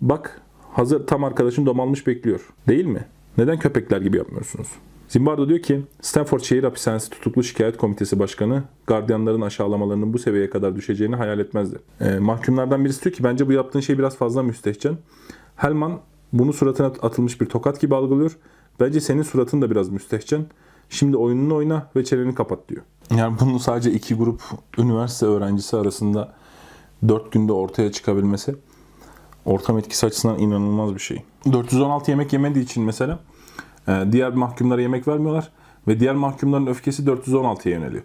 [0.00, 0.40] Bak
[0.72, 2.48] hazır tam arkadaşın domalmış bekliyor.
[2.68, 3.04] Değil mi?
[3.38, 4.68] Neden köpekler gibi yapmıyorsunuz?
[5.14, 10.76] Zimbardo diyor ki Stanford Şehir Hapishanesi Tutuklu Şikayet Komitesi Başkanı gardiyanların aşağılamalarının bu seviyeye kadar
[10.76, 11.78] düşeceğini hayal etmezdi.
[12.00, 14.98] Ee, mahkumlardan birisi diyor ki bence bu yaptığın şey biraz fazla müstehcen.
[15.56, 16.00] Helman
[16.32, 18.36] bunu suratına atılmış bir tokat gibi algılıyor.
[18.80, 20.46] Bence senin suratın da biraz müstehcen.
[20.90, 22.82] Şimdi oyununu oyna ve çeneni kapat diyor.
[23.16, 24.42] Yani bunun sadece iki grup
[24.78, 26.34] üniversite öğrencisi arasında
[27.08, 28.56] dört günde ortaya çıkabilmesi
[29.44, 31.22] ortam etkisi açısından inanılmaz bir şey.
[31.52, 33.33] 416 yemek yemediği için mesela e,
[33.86, 35.50] diğer mahkumlara yemek vermiyorlar
[35.88, 38.02] ve diğer mahkumların öfkesi 416'ya yöneliyor.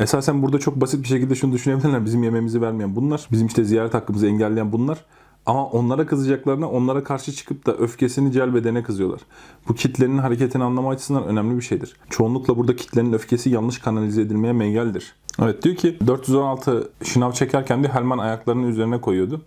[0.00, 2.04] Esasen burada çok basit bir şekilde şunu düşünebilirler.
[2.04, 5.04] Bizim yememizi vermeyen bunlar, bizim işte ziyaret hakkımızı engelleyen bunlar.
[5.46, 9.20] Ama onlara kızacaklarına onlara karşı çıkıp da öfkesini celbedene kızıyorlar.
[9.68, 11.96] Bu kitlenin hareketini anlama açısından önemli bir şeydir.
[12.10, 15.14] Çoğunlukla burada kitlenin öfkesi yanlış kanalize edilmeye mengeldir.
[15.42, 19.42] Evet diyor ki 416 şınav çekerken diyor Helman ayaklarını üzerine koyuyordu.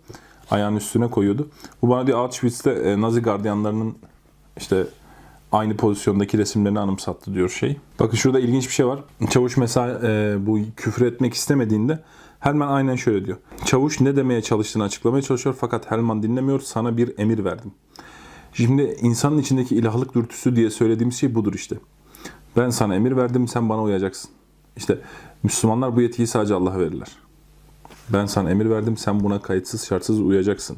[0.50, 1.48] Ayağının üstüne koyuyordu.
[1.82, 3.94] Bu bana diyor Auschwitz'te e, Nazi gardiyanlarının
[4.56, 4.86] işte
[5.54, 7.76] aynı pozisyondaki resimlerini anımsattı diyor şey.
[8.00, 9.00] Bakın şurada ilginç bir şey var.
[9.30, 12.02] Çavuş mesela e, bu küfür etmek istemediğinde
[12.40, 13.38] Helman aynen şöyle diyor.
[13.64, 16.60] Çavuş ne demeye çalıştığını açıklamaya çalışıyor fakat Helman dinlemiyor.
[16.60, 17.72] Sana bir emir verdim.
[18.52, 21.76] Şimdi insanın içindeki ilahlık dürtüsü diye söylediğimiz şey budur işte.
[22.56, 24.30] Ben sana emir verdim sen bana uyacaksın.
[24.76, 24.98] İşte
[25.42, 27.08] Müslümanlar bu yetkiyi sadece Allah'a verirler.
[28.08, 30.76] Ben sana emir verdim sen buna kayıtsız şartsız uyacaksın.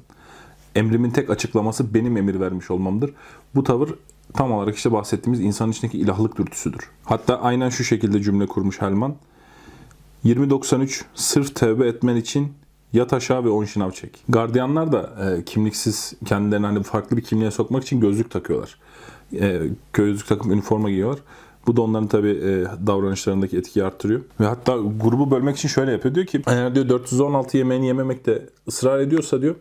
[0.74, 3.14] Emrimin tek açıklaması benim emir vermiş olmamdır.
[3.54, 3.94] Bu tavır
[4.36, 6.90] tam olarak işte bahsettiğimiz insanın içindeki ilahlık dürtüsüdür.
[7.04, 9.14] Hatta aynen şu şekilde cümle kurmuş Helman.
[10.24, 12.52] 2093 sırf tevbe etmen için
[12.92, 14.24] yat aşağı ve on şınav çek.
[14.28, 18.78] Gardiyanlar da e, kimliksiz kendilerini hani farklı bir kimliğe sokmak için gözlük takıyorlar.
[19.40, 19.60] E,
[19.92, 21.18] gözlük takıp üniforma giyiyorlar.
[21.66, 22.40] Bu da onların tabi
[22.86, 24.20] davranışlarındaki etkiyi arttırıyor.
[24.40, 26.14] Ve hatta grubu bölmek için şöyle yapıyor.
[26.14, 29.54] Diyor ki eğer diyor 416 yemeğini yememekte ısrar ediyorsa diyor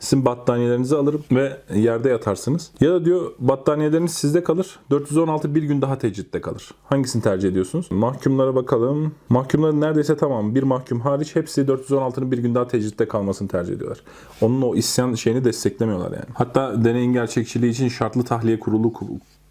[0.00, 2.70] sizin battaniyelerinizi alırım ve yerde yatarsınız.
[2.80, 4.78] Ya da diyor battaniyeleriniz sizde kalır.
[4.90, 6.70] 416 bir gün daha tecritte kalır.
[6.84, 7.86] Hangisini tercih ediyorsunuz?
[7.90, 9.12] Mahkumlara bakalım.
[9.28, 14.00] Mahkumların neredeyse tamam bir mahkum hariç hepsi 416'nın bir gün daha tecritte kalmasını tercih ediyorlar.
[14.40, 16.24] Onun o isyan şeyini desteklemiyorlar yani.
[16.34, 19.06] Hatta deneyin gerçekçiliği için şartlı tahliye kurulu kur-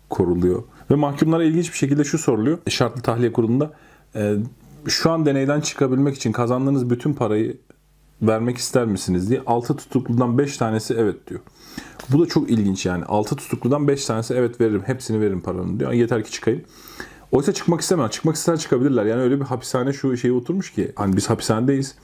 [0.09, 0.63] kuruluyor.
[0.91, 2.57] Ve mahkumlara ilginç bir şekilde şu soruluyor.
[2.69, 3.71] Şartlı tahliye kurulunda
[4.15, 4.35] e,
[4.87, 7.57] şu an deneyden çıkabilmek için kazandığınız bütün parayı
[8.21, 11.39] vermek ister misiniz diye 6 tutukludan 5 tanesi evet diyor.
[12.09, 13.05] Bu da çok ilginç yani.
[13.05, 14.83] 6 tutukludan 5 tanesi evet veririm.
[14.85, 15.91] Hepsini veririm paranın diyor.
[15.91, 16.61] Yeter ki çıkayım.
[17.31, 18.11] Oysa çıkmak istemez.
[18.11, 19.05] Çıkmak ister çıkabilirler.
[19.05, 20.91] Yani öyle bir hapishane şu şeye oturmuş ki.
[20.95, 21.95] Hani biz hapishanedeyiz.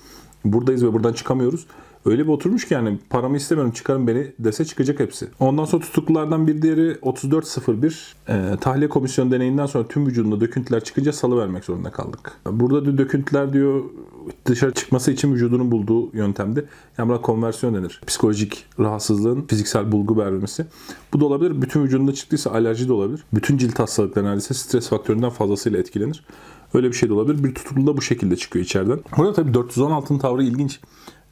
[0.46, 1.68] Buradayız ve buradan çıkamıyoruz.
[2.06, 5.28] Öyle bir oturmuş ki yani paramı istemiyorum çıkarın beni dese çıkacak hepsi.
[5.40, 11.14] Ondan sonra tutuklulardan bir diğeri 3401 e, tahliye komisyonu deneyinden sonra tüm vücudunda döküntüler çıkınca
[11.14, 12.32] salı vermek zorunda kaldık.
[12.46, 13.84] Burada diyor döküntüler diyor
[14.46, 16.66] dışarı çıkması için vücudunun bulduğu yöntemdi.
[16.98, 18.02] Yani buna konversiyon denir.
[18.08, 20.66] Psikolojik rahatsızlığın fiziksel bulgu vermesi.
[21.14, 21.62] Bu da olabilir.
[21.62, 23.24] Bütün vücudunda çıktıysa alerji de olabilir.
[23.34, 26.24] Bütün cilt hastalıkları neredeyse stres faktöründen fazlasıyla etkilenir.
[26.74, 27.44] Öyle bir şey de olabilir.
[27.44, 29.00] Bir tutuklu da bu şekilde çıkıyor içeriden.
[29.18, 30.80] Burada tabii 416'ın tavrı ilginç.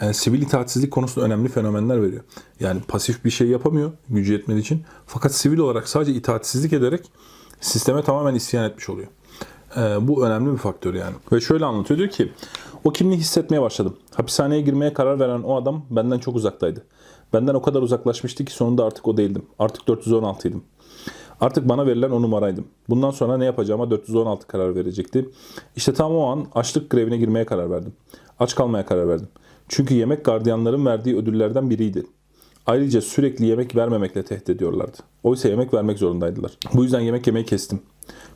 [0.01, 2.23] E, sivil itaatsizlik konusunda önemli fenomenler veriyor.
[2.59, 4.83] Yani pasif bir şey yapamıyor gücü yetmediği için.
[5.05, 7.11] Fakat sivil olarak sadece itaatsizlik ederek
[7.61, 9.07] sisteme tamamen isyan etmiş oluyor.
[9.77, 11.15] E, bu önemli bir faktör yani.
[11.31, 12.31] Ve şöyle anlatıyor diyor ki
[12.83, 13.97] o kimliği hissetmeye başladım.
[14.15, 16.83] Hapishaneye girmeye karar veren o adam benden çok uzaktaydı.
[17.33, 19.45] Benden o kadar uzaklaşmıştı ki sonunda artık o değildim.
[19.59, 20.61] Artık 416'ydım.
[21.41, 22.65] Artık bana verilen o numaraydım.
[22.89, 25.29] Bundan sonra ne yapacağıma 416 karar verecekti.
[25.75, 27.93] İşte tam o an açlık grevine girmeye karar verdim.
[28.39, 29.27] Aç kalmaya karar verdim.
[29.67, 32.05] Çünkü yemek gardiyanların verdiği ödüllerden biriydi.
[32.65, 34.97] Ayrıca sürekli yemek vermemekle tehdit ediyorlardı.
[35.23, 36.51] Oysa yemek vermek zorundaydılar.
[36.73, 37.79] Bu yüzden yemek yemeyi kestim.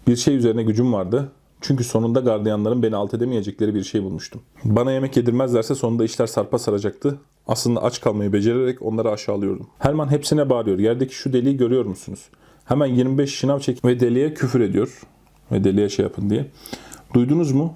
[0.08, 1.32] Bir şey üzerine gücüm vardı.
[1.62, 4.42] Çünkü sonunda gardiyanların beni alt edemeyecekleri bir şey bulmuştum.
[4.63, 7.20] Bana yemek yedirmezlerse sonunda işler sarpa saracaktı.
[7.48, 9.68] Aslında aç kalmayı becererek onları aşağılıyordum.
[9.80, 10.80] Herman hepsine bağırıyor.
[10.80, 12.30] Yerdeki şu deliği görüyor musunuz?
[12.66, 15.02] Hemen 25 şınav çek ve deliğe küfür ediyor.
[15.52, 16.52] Ve deliğe şey yapın diye.
[17.13, 17.74] Duydunuz mu?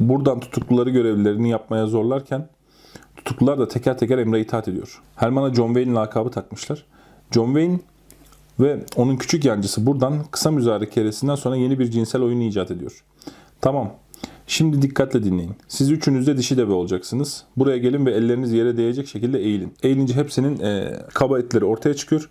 [0.00, 2.48] Buradan tutukluları görevlilerini yapmaya zorlarken
[3.24, 5.02] tutuklular da teker teker emre itaat ediyor.
[5.16, 6.84] Herman'a John Wayne lakabı takmışlar.
[7.30, 7.78] John Wayne
[8.60, 13.04] ve onun küçük yancısı buradan kısa müzakeresinden sonra yeni bir cinsel oyun icat ediyor.
[13.60, 13.92] Tamam.
[14.46, 15.52] Şimdi dikkatle dinleyin.
[15.68, 17.44] Siz üçünüz de dişi deve olacaksınız.
[17.56, 19.74] Buraya gelin ve elleriniz yere değecek şekilde eğilin.
[19.82, 22.28] Eğilince hepsinin e, kaba etleri ortaya çıkıyor.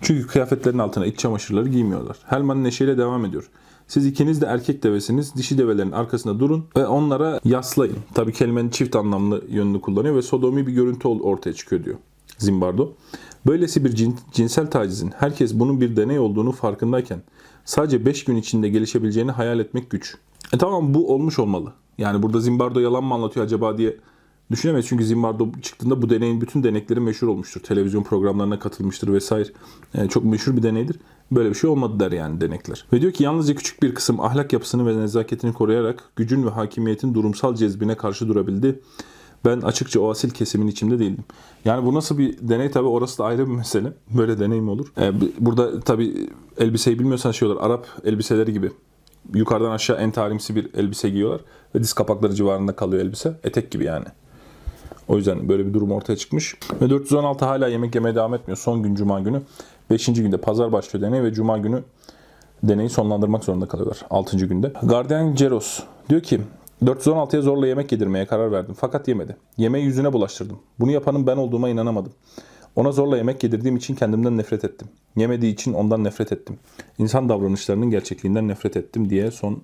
[0.00, 2.16] Çünkü kıyafetlerin altına iç çamaşırları giymiyorlar.
[2.26, 3.50] Helman neşeyle devam ediyor.
[3.88, 5.34] Siz ikiniz de erkek devesiniz.
[5.36, 7.96] Dişi develerin arkasında durun ve onlara yaslayın.
[8.14, 11.96] Tabi kelimenin çift anlamlı yönünü kullanıyor ve sodomi bir görüntü ortaya çıkıyor diyor
[12.38, 12.92] Zimbardo.
[13.46, 17.22] Böylesi bir cin, cinsel tacizin herkes bunun bir deney olduğunu farkındayken
[17.64, 20.16] sadece 5 gün içinde gelişebileceğini hayal etmek güç.
[20.52, 21.72] E tamam bu olmuş olmalı.
[21.98, 23.96] Yani burada Zimbardo yalan mı anlatıyor acaba diye
[24.50, 24.86] düşünemeyiz.
[24.88, 27.60] Çünkü Zimbardo çıktığında bu deneyin bütün denekleri meşhur olmuştur.
[27.60, 29.48] Televizyon programlarına katılmıştır vesaire.
[29.94, 30.96] Yani çok meşhur bir deneydir.
[31.30, 32.84] Böyle bir şey olmadı der yani denekler.
[32.92, 37.14] Ve diyor ki yalnızca küçük bir kısım ahlak yapısını ve nezaketini koruyarak gücün ve hakimiyetin
[37.14, 38.80] durumsal cezbine karşı durabildi.
[39.44, 41.24] Ben açıkça o asil kesimin içinde değildim.
[41.64, 43.92] Yani bu nasıl bir deney tabi orası da ayrı bir mesele.
[44.10, 44.86] Böyle deney mi olur?
[44.98, 47.56] Ee, burada tabi elbiseyi bilmiyorsan şey olur.
[47.60, 48.72] Arap elbiseleri gibi.
[49.34, 51.40] Yukarıdan aşağı en talimsi bir elbise giyiyorlar.
[51.74, 53.40] Ve diz kapakları civarında kalıyor elbise.
[53.44, 54.06] Etek gibi yani.
[55.08, 56.56] O yüzden böyle bir durum ortaya çıkmış.
[56.80, 58.58] Ve 416 hala yemek yemeye devam etmiyor.
[58.58, 59.42] Son gün Cuma günü.
[59.90, 60.06] 5.
[60.06, 61.82] günde pazar başlıyor deney ve Cuma günü
[62.62, 64.06] deneyi sonlandırmak zorunda kalıyorlar.
[64.10, 64.36] 6.
[64.36, 64.72] günde.
[64.82, 66.40] Gardiyan Ceros diyor ki
[66.84, 69.36] 416'ya zorla yemek yedirmeye karar verdim fakat yemedi.
[69.56, 70.58] Yemeği yüzüne bulaştırdım.
[70.80, 72.12] Bunu yapanın ben olduğuma inanamadım.
[72.76, 74.88] Ona zorla yemek yedirdiğim için kendimden nefret ettim.
[75.16, 76.58] Yemediği için ondan nefret ettim.
[76.98, 79.58] İnsan davranışlarının gerçekliğinden nefret ettim diye son e,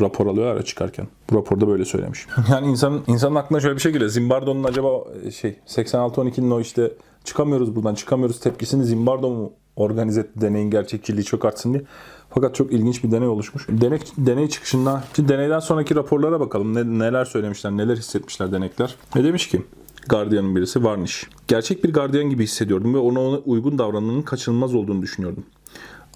[0.00, 1.08] rapor alıyor ara çıkarken.
[1.30, 2.26] Bu raporda böyle söylemiş.
[2.50, 4.10] Yani insan insanın aklına şöyle bir şey geliyor.
[4.10, 4.88] Zimbardo'nun acaba
[5.24, 6.92] e, şey 86-12'nin o işte
[7.26, 11.84] çıkamıyoruz buradan çıkamıyoruz tepkisini Zimbardo mu organize etti deneyin gerçekçiliği çok artsın diye.
[12.30, 13.66] Fakat çok ilginç bir deney oluşmuş.
[13.68, 16.74] Deney, deney çıkışında, deneyden sonraki raporlara bakalım.
[16.74, 18.94] Ne, neler söylemişler, neler hissetmişler denekler.
[19.14, 19.62] Ne demiş ki?
[20.08, 21.28] Gardiyanın birisi Varnish.
[21.48, 25.44] Gerçek bir gardiyan gibi hissediyordum ve ona, ona uygun davranmanın kaçınılmaz olduğunu düşünüyordum.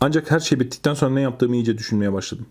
[0.00, 2.46] Ancak her şey bittikten sonra ne yaptığımı iyice düşünmeye başladım.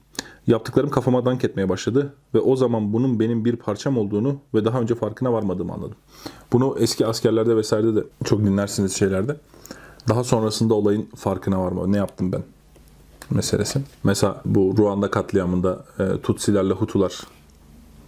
[0.50, 4.82] Yaptıklarım kafama dank etmeye başladı ve o zaman bunun benim bir parçam olduğunu ve daha
[4.82, 5.96] önce farkına varmadığımı anladım.
[6.54, 9.36] Bunu eski askerlerde vesairede de çok dinlersiniz şeylerde.
[10.10, 11.88] Daha sonrasında olayın farkına varma.
[11.88, 12.44] Ne yaptım ben?
[13.32, 13.82] meselesi.
[14.04, 17.22] Mesela bu Ruanda katliamında e, Tutsilerle Hutular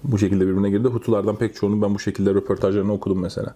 [0.03, 0.87] bu şekilde birbirine girdi.
[0.87, 3.55] Hutulardan pek çoğunu ben bu şekilde röportajlarını okudum mesela.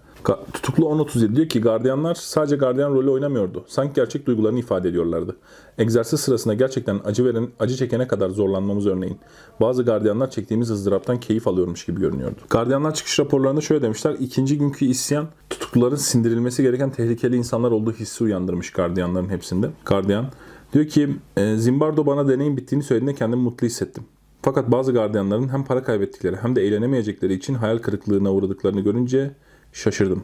[0.54, 3.64] Tutuklu 1037 diyor ki gardiyanlar sadece gardiyan rolü oynamıyordu.
[3.68, 5.36] Sanki gerçek duygularını ifade ediyorlardı.
[5.78, 9.18] Egzersiz sırasında gerçekten acı veren, acı çekene kadar zorlanmamız örneğin.
[9.62, 12.40] Bazı gardiyanlar çektiğimiz ızdıraptan keyif alıyormuş gibi görünüyordu.
[12.50, 14.16] Gardiyanlar çıkış raporlarında şöyle demişler.
[14.20, 19.70] İkinci günkü isyan tutukluların sindirilmesi gereken tehlikeli insanlar olduğu hissi uyandırmış gardiyanların hepsinde.
[19.86, 20.26] Gardiyan
[20.74, 24.04] Diyor ki e, Zimbardo bana deneyin bittiğini söylediğinde kendimi mutlu hissettim.
[24.46, 29.32] Fakat bazı gardiyanların hem para kaybettikleri hem de eğlenemeyecekleri için hayal kırıklığına uğradıklarını görünce
[29.74, 30.24] şaşırdım.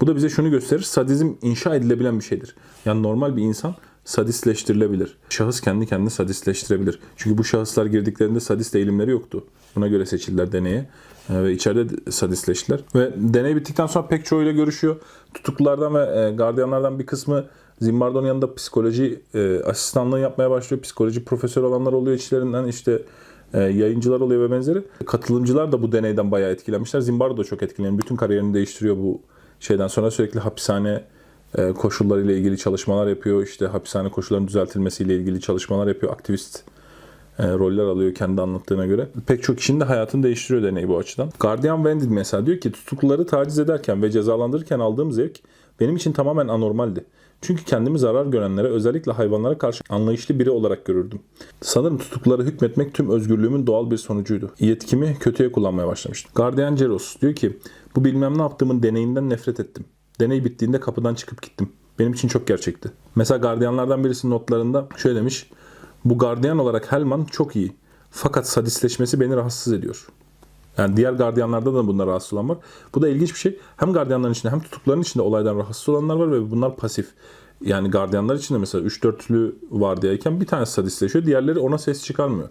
[0.00, 0.82] Bu da bize şunu gösterir.
[0.82, 2.56] Sadizm inşa edilebilen bir şeydir.
[2.84, 5.16] Yani normal bir insan sadistleştirilebilir.
[5.28, 7.00] Şahıs kendi kendini sadistleştirebilir.
[7.16, 9.44] Çünkü bu şahıslar girdiklerinde sadist eğilimleri yoktu.
[9.76, 10.88] Buna göre seçildiler deneye
[11.30, 12.80] e, ve içeride sadistleştiler.
[12.94, 14.96] Ve deney bittikten sonra pek çoğuyla görüşüyor.
[15.34, 17.44] Tutuklulardan ve gardiyanlardan bir kısmı
[17.80, 20.82] Zimbardo'nun yanında psikoloji e, asistanlığı yapmaya başlıyor.
[20.82, 23.02] Psikoloji profesör olanlar oluyor içlerinden işte
[23.54, 24.82] e, yayıncılar oluyor ve benzeri.
[25.06, 27.00] Katılımcılar da bu deneyden bayağı etkilenmişler.
[27.00, 28.02] Zimbardo da çok etkileniyor.
[28.02, 29.20] Bütün kariyerini değiştiriyor bu
[29.60, 31.04] şeyden sonra sürekli hapishane
[31.58, 33.42] e, koşullarıyla ilgili çalışmalar yapıyor.
[33.42, 36.12] İşte hapishane koşullarının düzeltilmesiyle ilgili çalışmalar yapıyor.
[36.12, 36.64] Aktivist
[37.38, 39.08] e, roller alıyor kendi anlattığına göre.
[39.26, 41.30] Pek çok kişinin de hayatını değiştiriyor deney bu açıdan.
[41.40, 45.40] Guardian Wendy mesela diyor ki tutukluları taciz ederken ve cezalandırırken aldığım zevk
[45.80, 47.04] benim için tamamen anormaldi.
[47.42, 51.20] Çünkü kendimi zarar görenlere özellikle hayvanlara karşı anlayışlı biri olarak görürdüm.
[51.60, 54.50] Sanırım tutukları hükmetmek tüm özgürlüğümün doğal bir sonucuydu.
[54.58, 56.32] Yetkimi kötüye kullanmaya başlamıştım.
[56.34, 57.58] Gardiyan Ceros diyor ki
[57.96, 59.84] bu bilmem ne yaptığımın deneyinden nefret ettim.
[60.20, 61.68] Deney bittiğinde kapıdan çıkıp gittim.
[61.98, 62.92] Benim için çok gerçekti.
[63.14, 65.50] Mesela gardiyanlardan birisinin notlarında şöyle demiş.
[66.04, 67.72] Bu gardiyan olarak Helman çok iyi.
[68.10, 70.08] Fakat sadistleşmesi beni rahatsız ediyor.
[70.78, 72.58] Yani diğer gardiyanlarda da bunlar rahatsız olan var.
[72.94, 73.58] Bu da ilginç bir şey.
[73.76, 77.08] Hem gardiyanların içinde hem tutukların içinde olaydan rahatsız olanlar var ve bunlar pasif.
[77.60, 81.26] Yani gardiyanlar içinde mesela 3-4'lü vardiyayken bir tanesi sadistleşiyor.
[81.26, 82.48] Diğerleri ona ses çıkarmıyor.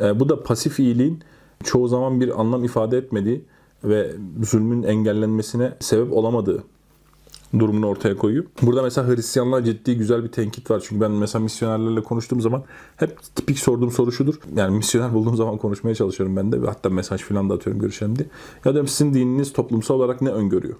[0.00, 1.20] E, bu da pasif iyiliğin
[1.64, 3.44] çoğu zaman bir anlam ifade etmediği
[3.84, 6.64] ve zulmün engellenmesine sebep olamadığı
[7.58, 8.44] durumunu ortaya koyuyor.
[8.62, 10.84] Burada mesela Hristiyanlığa ciddi güzel bir tenkit var.
[10.88, 12.64] Çünkü ben mesela misyonerlerle konuştuğum zaman
[12.96, 14.34] hep tipik sorduğum soru şudur.
[14.56, 16.58] Yani misyoner bulduğum zaman konuşmaya çalışıyorum ben de.
[16.66, 18.28] Hatta mesaj falan da atıyorum görüşelim diye.
[18.64, 20.76] Ya diyorum sizin dininiz toplumsal olarak ne öngörüyor?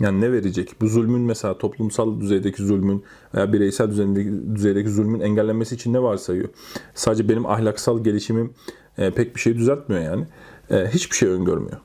[0.00, 0.80] Yani ne verecek?
[0.80, 3.04] Bu zulmün mesela toplumsal düzeydeki zulmün
[3.34, 6.48] veya bireysel düzeydeki, düzeydeki zulmün engellenmesi için ne varsayıyor?
[6.94, 8.52] Sadece benim ahlaksal gelişimim
[8.98, 10.26] e, pek bir şey düzeltmiyor yani.
[10.70, 11.80] E, hiçbir şey öngörmüyor.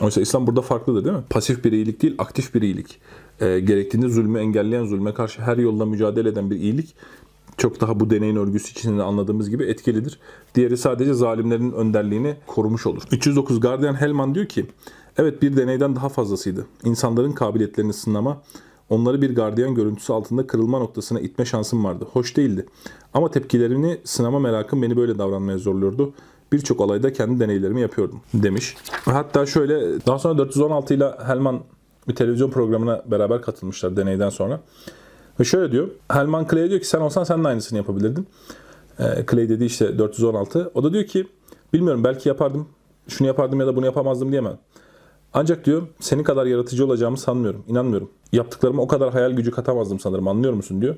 [0.00, 1.22] Oysa İslam burada farklıdır değil mi?
[1.30, 3.00] Pasif bir iyilik değil, aktif bir iyilik.
[3.40, 6.94] E, gerektiğinde zulmü engelleyen, zulme karşı her yolla mücadele eden bir iyilik
[7.58, 10.18] çok daha bu deneyin örgüsü içinde anladığımız gibi etkilidir.
[10.54, 13.02] Diğeri sadece zalimlerin önderliğini korumuş olur.
[13.10, 14.66] 309 Guardian Hellman diyor ki,
[15.16, 16.66] evet bir deneyden daha fazlasıydı.
[16.84, 18.42] İnsanların kabiliyetlerini sınama,
[18.90, 22.06] onları bir gardiyan görüntüsü altında kırılma noktasına itme şansım vardı.
[22.12, 22.66] Hoş değildi.
[23.14, 26.12] Ama tepkilerini sınama merakım beni böyle davranmaya zorluyordu.
[26.52, 28.76] Birçok alayda kendi deneylerimi yapıyordum demiş.
[29.04, 31.60] Hatta şöyle daha sonra 416 ile Helman
[32.08, 34.60] bir televizyon programına beraber katılmışlar deneyden sonra.
[35.40, 35.88] Ve şöyle diyor.
[36.10, 38.26] Helman Clay'e diyor ki sen olsan sen de aynısını yapabilirdin.
[38.98, 40.70] Ee, Clay dedi işte 416.
[40.74, 41.26] O da diyor ki
[41.72, 42.68] bilmiyorum belki yapardım.
[43.08, 44.58] Şunu yapardım ya da bunu yapamazdım diyemem.
[45.32, 47.64] Ancak diyor senin kadar yaratıcı olacağımı sanmıyorum.
[47.68, 48.10] inanmıyorum.
[48.32, 50.28] Yaptıklarıma o kadar hayal gücü katamazdım sanırım.
[50.28, 50.96] Anlıyor musun diyor.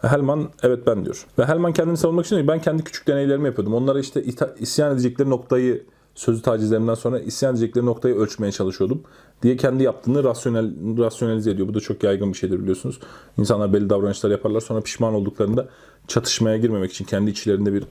[0.00, 1.26] Helman evet ben diyor.
[1.38, 3.74] Ve Helman kendini savunmak için diyor ben kendi küçük deneylerimi yapıyordum.
[3.74, 4.24] Onlara işte
[4.58, 5.84] isyan edecekleri noktayı
[6.14, 9.02] sözlü tacizlerimden sonra isyan edecekleri noktayı ölçmeye çalışıyordum
[9.42, 11.68] diye kendi yaptığını rasyonel, rasyonelize ediyor.
[11.68, 13.00] Bu da çok yaygın bir şeydir biliyorsunuz.
[13.38, 15.68] İnsanlar belli davranışlar yaparlar sonra pişman olduklarında
[16.08, 17.84] çatışmaya girmemek için kendi içlerinde bir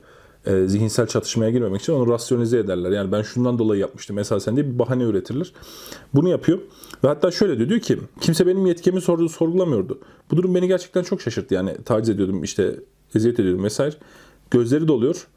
[0.46, 2.92] e, zihinsel çatışmaya girmemek için onu rasyonize ederler.
[2.92, 5.54] Yani ben şundan dolayı yapmıştım esasen diye bir bahane üretirler.
[6.14, 6.60] Bunu yapıyor.
[7.04, 10.00] Ve hatta şöyle diyor, diyor ki kimse benim yetkimi sordu, sorgulamıyordu.
[10.32, 11.54] Bu durum beni gerçekten çok şaşırttı.
[11.54, 12.76] Yani taciz ediyordum işte
[13.16, 13.96] eziyet ediyordum vesaire.
[14.52, 15.28] Gözleri doluyor.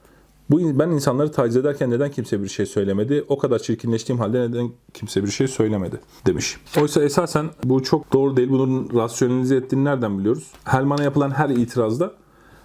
[0.50, 3.24] Bu ben insanları taciz ederken neden kimse bir şey söylemedi?
[3.28, 6.57] O kadar çirkinleştiğim halde neden kimse bir şey söylemedi demiş.
[6.80, 8.50] Oysa esasen bu çok doğru değil.
[8.50, 10.52] Bunun rasyonalize ettiğini nereden biliyoruz?
[10.64, 12.12] Helman'a yapılan her itirazda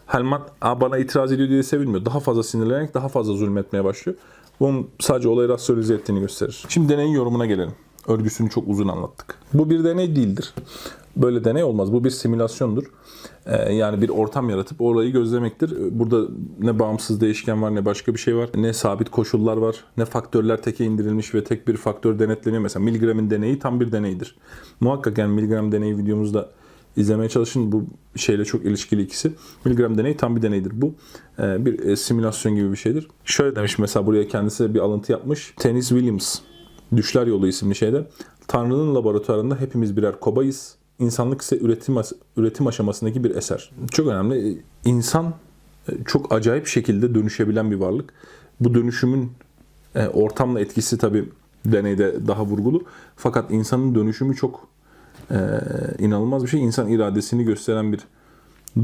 [0.10, 2.06] Helman bana itiraz ediyor diye sevinmiyor.
[2.06, 4.18] Daha fazla sinirlenerek daha fazla zulmetmeye başlıyor.
[4.60, 6.66] Bunun sadece olayı rasyonize ettiğini gösterir.
[6.70, 7.74] Şimdi deneyin yorumuna gelelim.
[8.08, 9.36] Örgüsünü çok uzun anlattık.
[9.54, 10.54] Bu bir deney değildir.
[11.18, 11.94] Böyle deney olmaz.
[11.94, 12.84] Bu bir simülasyondur.
[13.50, 15.74] Ee, yani bir ortam yaratıp orayı gözlemektir.
[15.92, 16.28] Burada
[16.60, 18.50] ne bağımsız değişken var ne başka bir şey var.
[18.56, 19.84] Ne sabit koşullar var.
[19.98, 22.64] Ne faktörler teke indirilmiş ve tek bir faktör denetleniyor.
[22.64, 24.36] Mesela Milgram'ın deneyi tam bir deneydir.
[24.80, 26.50] Muhakkak yani Milgram deneyi videomuzda
[26.98, 27.72] izlemeye çalışın.
[27.72, 27.86] Bu
[28.16, 29.32] şeyle çok ilişkili ikisi.
[29.66, 30.82] Milgram deneyi tam bir deneydir.
[30.82, 30.94] Bu
[31.40, 33.08] e, bir e, simülasyon gibi bir şeydir.
[33.26, 35.54] Şöyle demiş mesela buraya kendisi bir alıntı yapmış.
[35.58, 36.40] Tennis Williams
[36.96, 38.08] Düşler Yolu isimli şeyde.
[38.48, 40.79] Tanrı'nın laboratuvarında hepimiz birer kobayız.
[41.00, 41.96] İnsanlık ise üretim
[42.38, 43.72] üretim aşamasındaki bir eser.
[43.92, 44.64] Çok önemli.
[44.86, 45.34] İnsan
[45.90, 48.14] e, çok acayip şekilde dönüşebilen bir varlık.
[48.60, 49.32] Bu dönüşümün
[50.14, 51.30] ortamla etkisi tabii
[51.66, 52.84] deneyde daha vurgulu.
[53.16, 54.68] Fakat insanın dönüşümü çok
[55.32, 55.38] e,
[56.00, 56.64] inanılmaz bir şey.
[56.64, 58.00] İnsan iradesini gösteren bir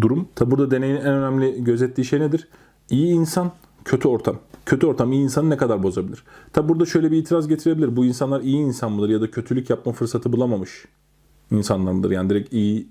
[0.02, 0.28] durum.
[0.36, 2.48] Tabi burada deneyin en önemli gözettiği şey nedir?
[2.90, 3.52] İyi insan,
[3.86, 4.36] kötü ortam.
[4.66, 6.24] Kötü ortam iyi insanı ne kadar bozabilir?
[6.54, 7.96] Tabi burada şöyle bir itiraz getirebilir.
[7.96, 10.86] Bu insanlar iyi insan mıdır ya da kötülük yapma fırsatı bulamamış
[11.52, 12.12] insanlar mıdır?
[12.12, 12.88] Yani direkt iyi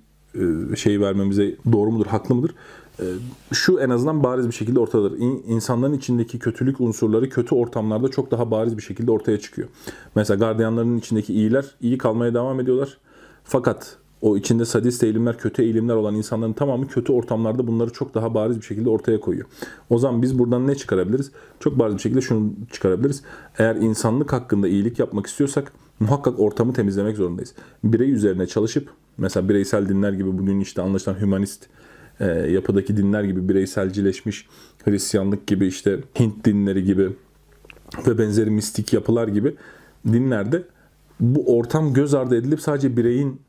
[0.73, 2.55] e, şey vermemize doğru mudur, haklı mıdır?
[3.01, 3.05] E,
[3.53, 5.19] şu en azından bariz bir şekilde ortadadır.
[5.47, 9.69] İnsanların içindeki kötülük unsurları kötü ortamlarda çok daha bariz bir şekilde ortaya çıkıyor.
[10.15, 12.99] Mesela gardiyanların içindeki iyiler iyi kalmaya devam ediyorlar.
[13.45, 18.35] Fakat o içinde sadist eğilimler, kötü eğilimler olan insanların tamamı kötü ortamlarda bunları çok daha
[18.35, 19.47] bariz bir şekilde ortaya koyuyor.
[19.91, 21.33] O zaman biz buradan ne çıkarabiliriz?
[21.61, 23.23] Çok bariz bir şekilde şunu çıkarabiliriz.
[23.59, 25.73] Eğer insanlık hakkında iyilik yapmak istiyorsak
[26.05, 27.55] muhakkak ortamı temizlemek zorundayız.
[27.85, 31.67] Birey üzerine çalışıp mesela bireysel dinler gibi bugün işte anlaşılan hümanist
[32.21, 34.47] e, yapıdaki dinler gibi bireyselcileşmiş
[34.85, 37.11] Hristiyanlık gibi işte Hint dinleri gibi
[38.07, 39.57] ve benzeri mistik yapılar gibi
[40.07, 40.63] dinlerde
[41.21, 43.41] bu ortam göz ardı edilip sadece bireyin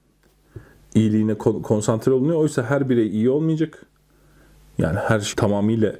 [0.95, 2.39] iyiliğine konsantre olunuyor.
[2.39, 3.85] Oysa her birey iyi olmayacak.
[4.77, 5.95] Yani her şey tamamıyla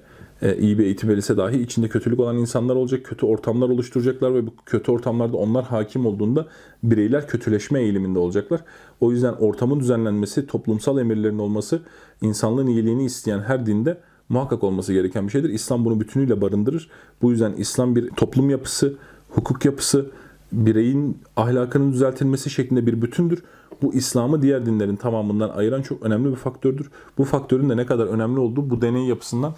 [0.45, 3.05] e, iyi bir eğitim verilse dahi içinde kötülük olan insanlar olacak.
[3.05, 6.47] Kötü ortamlar oluşturacaklar ve bu kötü ortamlarda onlar hakim olduğunda
[6.83, 8.61] bireyler kötüleşme eğiliminde olacaklar.
[9.01, 11.81] O yüzden ortamın düzenlenmesi, toplumsal emirlerin olması,
[12.21, 13.97] insanlığın iyiliğini isteyen her dinde
[14.29, 15.49] muhakkak olması gereken bir şeydir.
[15.49, 16.89] İslam bunu bütünüyle barındırır.
[17.21, 18.93] Bu yüzden İslam bir toplum yapısı,
[19.29, 20.05] hukuk yapısı,
[20.51, 23.43] bireyin ahlakının düzeltilmesi şeklinde bir bütündür.
[23.81, 26.89] Bu İslam'ı diğer dinlerin tamamından ayıran çok önemli bir faktördür.
[27.17, 29.53] Bu faktörün de ne kadar önemli olduğu bu deney yapısından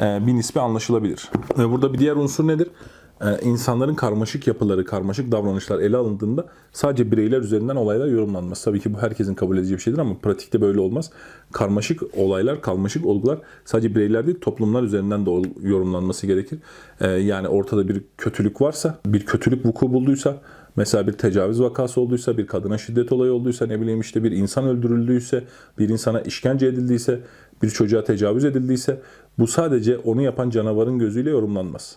[0.00, 1.30] bir nispi anlaşılabilir.
[1.56, 2.68] Burada bir diğer unsur nedir?
[3.20, 8.64] e, insanların karmaşık yapıları, karmaşık davranışlar ele alındığında sadece bireyler üzerinden olaylar yorumlanmaz.
[8.64, 11.10] Tabii ki bu herkesin kabul edeceği bir şeydir ama pratikte böyle olmaz.
[11.52, 15.30] Karmaşık olaylar, karmaşık olgular sadece bireyler değil toplumlar üzerinden de
[15.62, 16.58] yorumlanması gerekir.
[17.00, 20.36] E, yani ortada bir kötülük varsa, bir kötülük vuku bulduysa
[20.76, 24.64] Mesela bir tecavüz vakası olduysa, bir kadına şiddet olayı olduysa, ne bileyim işte bir insan
[24.64, 25.44] öldürüldüyse,
[25.78, 27.20] bir insana işkence edildiyse,
[27.62, 29.00] bir çocuğa tecavüz edildiyse
[29.40, 31.96] bu sadece onu yapan canavarın gözüyle yorumlanmaz.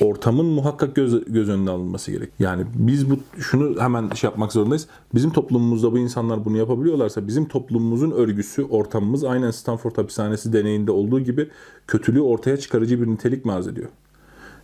[0.00, 2.30] Ortamın muhakkak göz, göz önüne alınması gerek.
[2.38, 4.86] Yani biz bu şunu hemen şey yapmak zorundayız.
[5.14, 11.20] Bizim toplumumuzda bu insanlar bunu yapabiliyorlarsa bizim toplumumuzun örgüsü, ortamımız aynen Stanford hapishanesi deneyinde olduğu
[11.20, 11.48] gibi
[11.86, 13.88] kötülüğü ortaya çıkarıcı bir nitelik mi arz ediyor?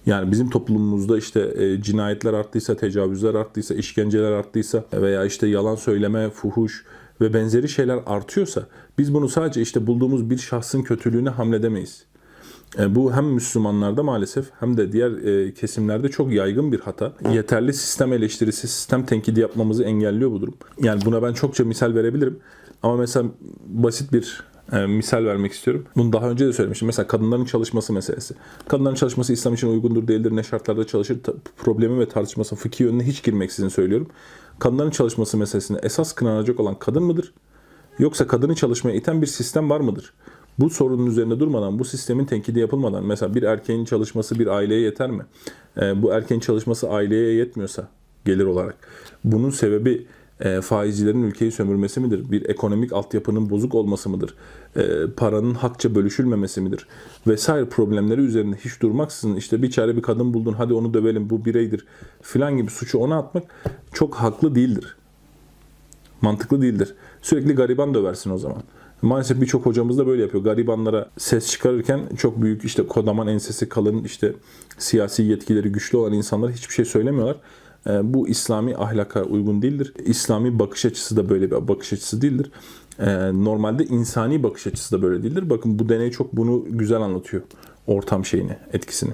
[0.06, 6.30] Yani bizim toplumumuzda işte e, cinayetler arttıysa, tecavüzler arttıysa, işkenceler arttıysa veya işte yalan söyleme,
[6.30, 6.84] fuhuş
[7.20, 8.66] ve benzeri şeyler artıyorsa
[8.98, 12.04] biz bunu sadece işte bulduğumuz bir şahsın kötülüğüne hamledemeyiz.
[12.78, 17.12] E, bu hem Müslümanlarda maalesef hem de diğer e, kesimlerde çok yaygın bir hata.
[17.32, 20.54] Yeterli sistem eleştirisi, sistem tenkidi yapmamızı engelliyor bu durum.
[20.82, 22.38] Yani buna ben çokça misal verebilirim.
[22.82, 23.28] Ama mesela
[23.66, 25.84] basit bir e, misal vermek istiyorum.
[25.96, 26.86] Bunu daha önce de söylemiştim.
[26.86, 28.34] Mesela kadınların çalışması meselesi.
[28.68, 31.18] Kadınların çalışması İslam için uygundur değildir, ne şartlarda çalışır
[31.56, 34.08] problemi ve tartışması fıkhi yönüne hiç girmeksizin söylüyorum.
[34.58, 37.34] Kadınların çalışması meselesinde esas kınanacak olan kadın mıdır?
[37.98, 40.12] Yoksa kadını çalışmaya iten bir sistem var mıdır?
[40.58, 45.10] Bu sorunun üzerinde durmadan, bu sistemin tenkidi yapılmadan, mesela bir erkeğin çalışması bir aileye yeter
[45.10, 45.26] mi?
[45.80, 47.88] E, bu erkeğin çalışması aileye yetmiyorsa
[48.24, 48.76] gelir olarak.
[49.24, 50.06] Bunun sebebi
[50.40, 52.30] e, faizcilerin ülkeyi sömürmesi midir?
[52.30, 54.34] Bir ekonomik altyapının bozuk olması mıdır?
[54.76, 54.82] E,
[55.16, 56.86] paranın hakça bölüşülmemesi midir?
[57.26, 61.44] Vesaire problemleri üzerinde hiç durmaksızın işte bir çare bir kadın buldun hadi onu dövelim bu
[61.44, 61.86] bireydir
[62.22, 63.44] filan gibi suçu ona atmak
[63.92, 64.96] çok haklı değildir.
[66.20, 66.94] Mantıklı değildir.
[67.22, 68.62] Sürekli gariban döversin o zaman.
[69.02, 70.44] Maalesef birçok hocamız da böyle yapıyor.
[70.44, 74.32] Garibanlara ses çıkarırken çok büyük işte kodaman ensesi kalın işte
[74.78, 77.36] siyasi yetkileri güçlü olan insanlar hiçbir şey söylemiyorlar.
[77.86, 79.94] Ee, bu İslami ahlaka uygun değildir.
[80.04, 82.50] İslami bakış açısı da böyle bir bakış açısı değildir.
[82.98, 83.04] Ee,
[83.44, 85.50] normalde insani bakış açısı da böyle değildir.
[85.50, 87.42] Bakın bu deney çok bunu güzel anlatıyor.
[87.86, 89.12] Ortam şeyini, etkisini.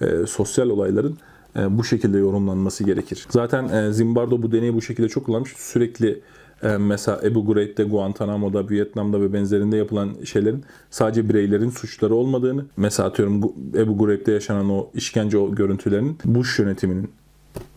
[0.00, 1.18] Ee, sosyal olayların
[1.56, 3.26] e, bu şekilde yorumlanması gerekir.
[3.30, 5.52] Zaten e, Zimbardo bu deneyi bu şekilde çok kullanmış.
[5.56, 6.20] Sürekli
[6.62, 13.08] e, mesela Ebu Ghraib'de, Guantanamo'da, Vietnam'da ve benzerinde yapılan şeylerin sadece bireylerin suçları olmadığını, mesela
[13.08, 17.10] atıyorum Ebu Ghraib'de yaşanan o işkence o görüntülerinin Bush yönetiminin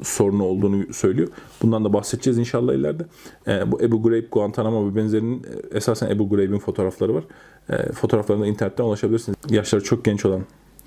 [0.04, 1.28] sorunu olduğunu söylüyor.
[1.62, 3.06] Bundan da bahsedeceğiz inşallah ileride.
[3.48, 7.24] E, bu Ebu Ghraib, Guantanamo ve benzerinin e, esasen Ebu Ghraib'in fotoğrafları var.
[7.70, 9.38] E, fotoğraflarına internetten ulaşabilirsiniz.
[9.50, 10.42] Yaşları çok genç olan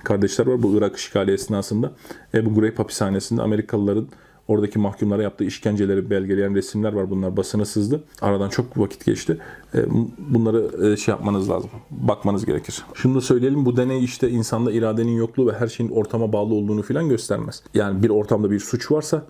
[0.05, 0.62] kardeşler var.
[0.62, 1.93] Bu Irak işgali esnasında
[2.34, 4.09] Ebu Ghraib hapishanesinde Amerikalıların
[4.49, 7.11] Oradaki mahkumlara yaptığı işkenceleri belgeleyen resimler var.
[7.11, 8.05] Bunlar basına sızdı.
[8.20, 9.38] Aradan çok vakit geçti.
[9.74, 9.78] E,
[10.18, 11.70] bunları e, şey yapmanız lazım.
[11.91, 12.84] Bakmanız gerekir.
[12.95, 13.64] Şunu da söyleyelim.
[13.64, 17.62] Bu deney işte insanda iradenin yokluğu ve her şeyin ortama bağlı olduğunu filan göstermez.
[17.74, 19.22] Yani bir ortamda bir suç varsa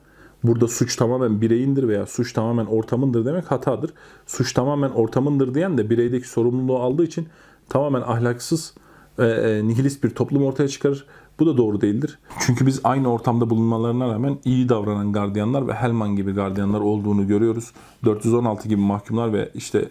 [0.45, 3.91] burada suç tamamen bireyindir veya suç tamamen ortamındır demek hatadır.
[4.27, 7.29] Suç tamamen ortamındır diyen de bireydeki sorumluluğu aldığı için
[7.69, 8.75] tamamen ahlaksız,
[9.19, 11.07] e, nihilist bir toplum ortaya çıkarır.
[11.41, 12.18] Bu da doğru değildir.
[12.41, 17.72] Çünkü biz aynı ortamda bulunmalarına rağmen iyi davranan gardiyanlar ve Helman gibi gardiyanlar olduğunu görüyoruz.
[18.05, 19.88] 416 gibi mahkumlar ve işte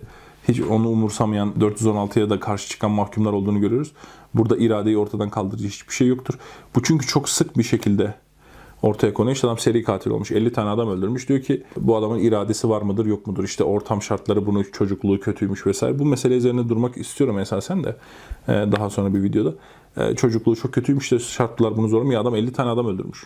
[0.48, 3.92] hiç onu umursamayan 416'ya da karşı çıkan mahkumlar olduğunu görüyoruz.
[4.34, 6.40] Burada iradeyi ortadan kaldırıcı hiçbir şey yoktur.
[6.76, 8.14] Bu çünkü çok sık bir şekilde
[8.82, 9.36] ortaya konuyor.
[9.36, 10.32] İşte adam seri katil olmuş.
[10.32, 11.30] 50 tane adam öldürmüş.
[11.30, 13.44] Diyor ki bu adamın iradesi var mıdır yok mudur?
[13.44, 16.00] İşte ortam şartları bunu çocukluğu kötüymüş vesaire.
[16.00, 17.96] Bu mesele üzerine durmak istiyorum esasen de
[18.48, 19.54] daha sonra bir videoda.
[19.98, 22.14] E, çocukluğu çok kötüymüş de şartlar bunu zor mu?
[22.14, 23.24] Ya adam 50 tane adam öldürmüş.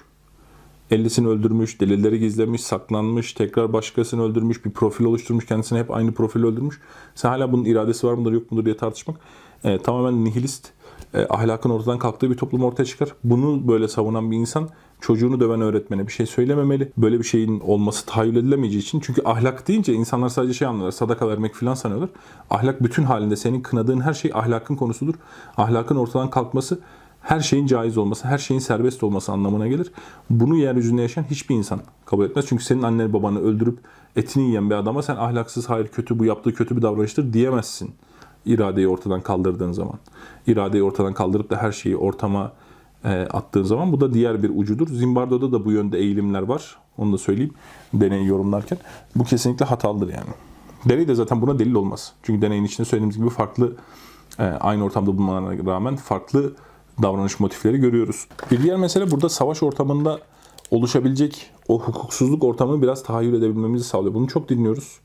[0.91, 6.45] 50'sini öldürmüş, delilleri gizlemiş, saklanmış, tekrar başkasını öldürmüş, bir profil oluşturmuş, kendisine hep aynı profili
[6.45, 6.79] öldürmüş.
[7.15, 9.17] Sen hala bunun iradesi var mıdır yok mudur diye tartışmak
[9.63, 10.69] e, tamamen nihilist,
[11.13, 13.09] e, ahlakın ortadan kalktığı bir toplum ortaya çıkar.
[13.23, 14.69] Bunu böyle savunan bir insan
[15.03, 16.91] çocuğunu döven öğretmene bir şey söylememeli.
[16.97, 18.99] Böyle bir şeyin olması tahayyül edilemeyeceği için.
[18.99, 20.91] Çünkü ahlak deyince insanlar sadece şey anlarlar.
[20.91, 22.09] Sadaka vermek falan sanıyorlar.
[22.49, 25.13] Ahlak bütün halinde senin kınadığın her şey ahlakın konusudur.
[25.57, 26.79] Ahlakın ortadan kalkması
[27.21, 29.91] her şeyin caiz olması, her şeyin serbest olması anlamına gelir.
[30.29, 32.45] Bunu yeryüzünde yaşayan hiçbir insan kabul etmez.
[32.47, 33.77] Çünkü senin annen babanı öldürüp
[34.15, 37.91] etini yiyen bir adama sen ahlaksız, hayır kötü, bu yaptığı kötü bir davranıştır diyemezsin.
[38.45, 39.99] İradeyi ortadan kaldırdığın zaman.
[40.47, 42.51] İradeyi ortadan kaldırıp da her şeyi ortama
[43.09, 44.87] attığın zaman bu da diğer bir ucudur.
[44.87, 46.77] Zimbardo'da da bu yönde eğilimler var.
[46.97, 47.53] Onu da söyleyeyim
[47.93, 48.77] deneyi yorumlarken.
[49.15, 50.29] Bu kesinlikle hatalıdır yani.
[50.85, 52.13] Deney de zaten buna delil olmaz.
[52.23, 53.73] Çünkü deneyin içinde söylediğimiz gibi farklı
[54.39, 56.53] e, aynı ortamda bulunmalarına rağmen farklı
[57.01, 58.27] davranış motifleri görüyoruz.
[58.51, 60.19] Bir diğer mesele burada savaş ortamında
[60.71, 64.13] oluşabilecek o hukuksuzluk ortamını biraz tahayyül edebilmemizi sağlıyor.
[64.13, 64.99] Bunu çok dinliyoruz.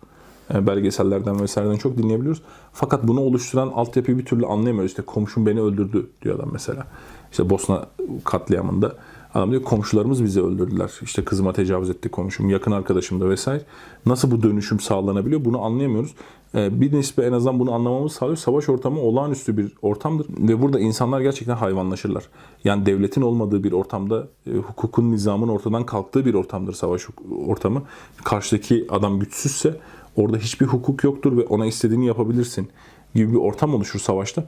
[0.55, 2.43] E, belgesellerden vesaireden çok dinleyebiliyoruz.
[2.73, 4.91] Fakat bunu oluşturan altyapıyı bir türlü anlayamıyoruz.
[4.91, 6.87] İşte komşum beni öldürdü diyor adam mesela.
[7.31, 7.87] İşte Bosna
[8.25, 8.95] katliamında
[9.35, 10.91] Adam diyor komşularımız bizi öldürdüler.
[11.03, 13.63] İşte kızıma tecavüz etti komşum, yakın arkadaşım da vesaire.
[14.07, 16.15] Nasıl bu dönüşüm sağlanabiliyor bunu anlayamıyoruz.
[16.55, 18.37] Ee, bir nispe en azından bunu anlamamız sağlıyor.
[18.37, 20.27] Savaş ortamı olağanüstü bir ortamdır.
[20.39, 22.25] Ve burada insanlar gerçekten hayvanlaşırlar.
[22.65, 27.07] Yani devletin olmadığı bir ortamda, e, hukukun, nizamın ortadan kalktığı bir ortamdır savaş
[27.47, 27.83] ortamı.
[28.25, 29.81] Karşıdaki adam güçsüzse
[30.17, 32.69] orada hiçbir hukuk yoktur ve ona istediğini yapabilirsin
[33.15, 34.45] gibi bir ortam oluşur savaşta.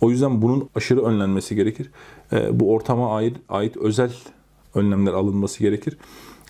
[0.00, 1.90] O yüzden bunun aşırı önlenmesi gerekir.
[2.32, 4.12] E, bu ortama ait, ait özel
[4.74, 5.98] önlemler alınması gerekir.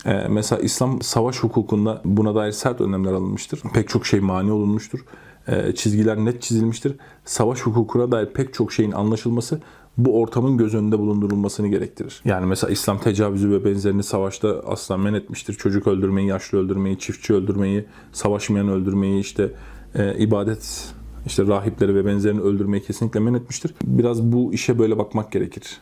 [0.07, 3.61] E, mesela İslam savaş hukukunda buna dair sert önlemler alınmıştır.
[3.75, 5.05] Pek çok şey mani olunmuştur.
[5.49, 6.97] E, çizgiler net çizilmiştir.
[7.25, 9.61] Savaş hukukuna dair pek çok şeyin anlaşılması
[9.99, 12.21] bu ortamın göz önünde bulundurulmasını gerektirir.
[12.25, 15.55] Yani mesela İslam tecavüzü ve benzerini savaşta asla men etmiştir.
[15.55, 19.51] Çocuk öldürmeyi, yaşlı öldürmeyi, çiftçi öldürmeyi, savaşmayan öldürmeyi, işte
[19.95, 20.93] e, ibadet
[21.27, 23.75] işte rahipleri ve benzerini öldürmeyi kesinlikle men etmiştir.
[23.85, 25.81] Biraz bu işe böyle bakmak gerekir.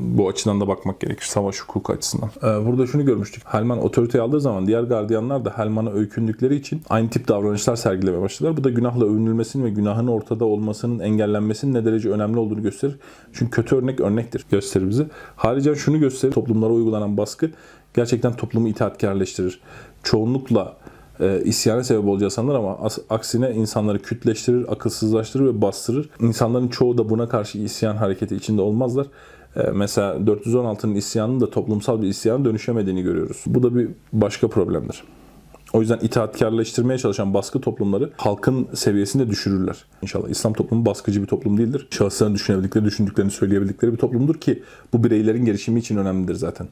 [0.00, 1.24] Bu açıdan da bakmak gerekir.
[1.24, 2.30] Savaş hukuku açısından.
[2.42, 3.42] Ee, burada şunu görmüştük.
[3.46, 8.56] Helman otoriteyi aldığı zaman diğer gardiyanlar da Helman'a öykündükleri için aynı tip davranışlar sergilemeye başladılar.
[8.56, 12.96] Bu da günahla övünülmesinin ve günahın ortada olmasının engellenmesinin ne derece önemli olduğunu gösterir.
[13.32, 15.06] Çünkü kötü örnek örnektir gösterir bize.
[15.36, 16.32] Haricen şunu gösterir.
[16.32, 17.50] Toplumlara uygulanan baskı
[17.94, 19.60] gerçekten toplumu itaatkarleştirir.
[20.02, 20.76] Çoğunlukla
[21.20, 26.10] e, isyana sebep olacağı sanılır ama as- aksine insanları kütleştirir, akılsızlaştırır ve bastırır.
[26.20, 29.06] İnsanların çoğu da buna karşı isyan hareketi içinde olmazlar.
[29.56, 33.44] E, mesela 416'nın isyanının da toplumsal bir isyana dönüşemediğini görüyoruz.
[33.46, 35.04] Bu da bir başka problemdir.
[35.72, 39.76] O yüzden itaatkarlaştırmaya çalışan baskı toplumları halkın seviyesinde düşürürler.
[40.02, 41.88] İnşallah İslam toplumu baskıcı bir toplum değildir.
[41.90, 44.62] Şahısların düşünebildikleri, düşündüklerini söyleyebildikleri bir toplumdur ki
[44.92, 46.68] bu bireylerin gelişimi için önemlidir zaten.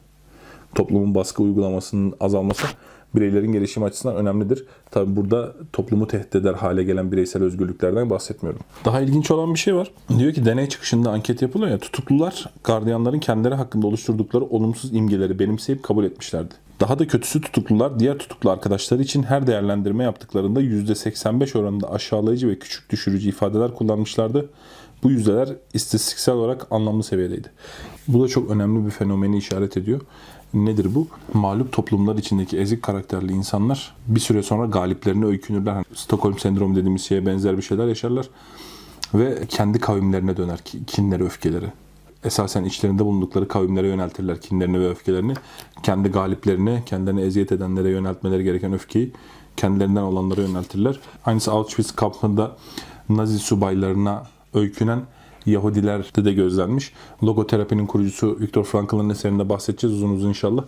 [0.74, 2.66] Toplumun baskı uygulamasının azalması
[3.14, 4.64] bireylerin gelişimi açısından önemlidir.
[4.90, 8.60] Tabi burada toplumu tehdit eder hale gelen bireysel özgürlüklerden bahsetmiyorum.
[8.84, 9.90] Daha ilginç olan bir şey var.
[10.18, 15.82] Diyor ki deney çıkışında anket yapılıyor ya tutuklular gardiyanların kendileri hakkında oluşturdukları olumsuz imgeleri benimseyip
[15.82, 16.54] kabul etmişlerdi.
[16.80, 22.58] Daha da kötüsü tutuklular diğer tutuklu arkadaşları için her değerlendirme yaptıklarında %85 oranında aşağılayıcı ve
[22.58, 24.50] küçük düşürücü ifadeler kullanmışlardı.
[25.02, 27.48] Bu yüzdeler istatistiksel olarak anlamlı seviyedeydi.
[28.08, 30.00] Bu da çok önemli bir fenomeni işaret ediyor.
[30.56, 31.06] Nedir bu?
[31.34, 35.72] Mağlup toplumlar içindeki ezik karakterli insanlar bir süre sonra galiplerine öykünürler.
[35.72, 38.28] Hani Stockholm sendromu dediğimiz şeye benzer bir şeyler yaşarlar.
[39.14, 41.66] Ve kendi kavimlerine döner kinleri, öfkeleri.
[42.24, 45.34] Esasen içlerinde bulundukları kavimlere yöneltirler kinlerini ve öfkelerini.
[45.82, 49.12] Kendi galiplerine, kendilerine eziyet edenlere yöneltmeleri gereken öfkeyi
[49.56, 51.00] kendilerinden olanlara yöneltirler.
[51.24, 52.56] Aynısı Auschwitz kampında
[53.08, 55.00] Nazi subaylarına öykünen
[55.46, 56.92] Yahudilerde de gözlenmiş.
[57.22, 60.64] Logoterapinin kurucusu Viktor Frankl'ın eserinde bahsedeceğiz uzun uzun inşallah.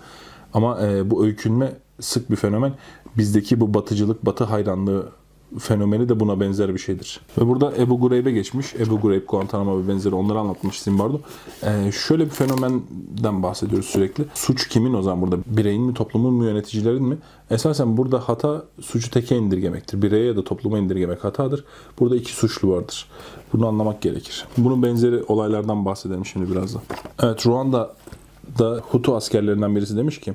[0.55, 2.72] Ama e, bu öykünme sık bir fenomen.
[3.16, 5.09] Bizdeki bu batıcılık, batı hayranlığı
[5.59, 7.20] fenomeni de buna benzer bir şeydir.
[7.38, 8.74] Ve burada Ebu Gureyb'e geçmiş.
[8.74, 11.20] Ebu Gureyb, Guantanamo ve benzeri onları anlatmış Zimbardo.
[11.62, 14.24] Ee, şöyle bir fenomenden bahsediyoruz sürekli.
[14.34, 15.42] Suç kimin o zaman burada?
[15.46, 17.18] Bireyin mi, toplumun mu, yöneticilerin mi?
[17.51, 20.03] Esasen burada hata suçu teke indirgemektir.
[20.03, 21.64] Bireye ya da topluma indirgemek hatadır.
[22.01, 23.07] Burada iki suçlu vardır.
[23.53, 24.46] Bunu anlamak gerekir.
[24.59, 26.80] Bunun benzeri olaylardan bahsedelim şimdi biraz da.
[27.22, 30.34] Evet Ruanda'da Hutu askerlerinden birisi demiş ki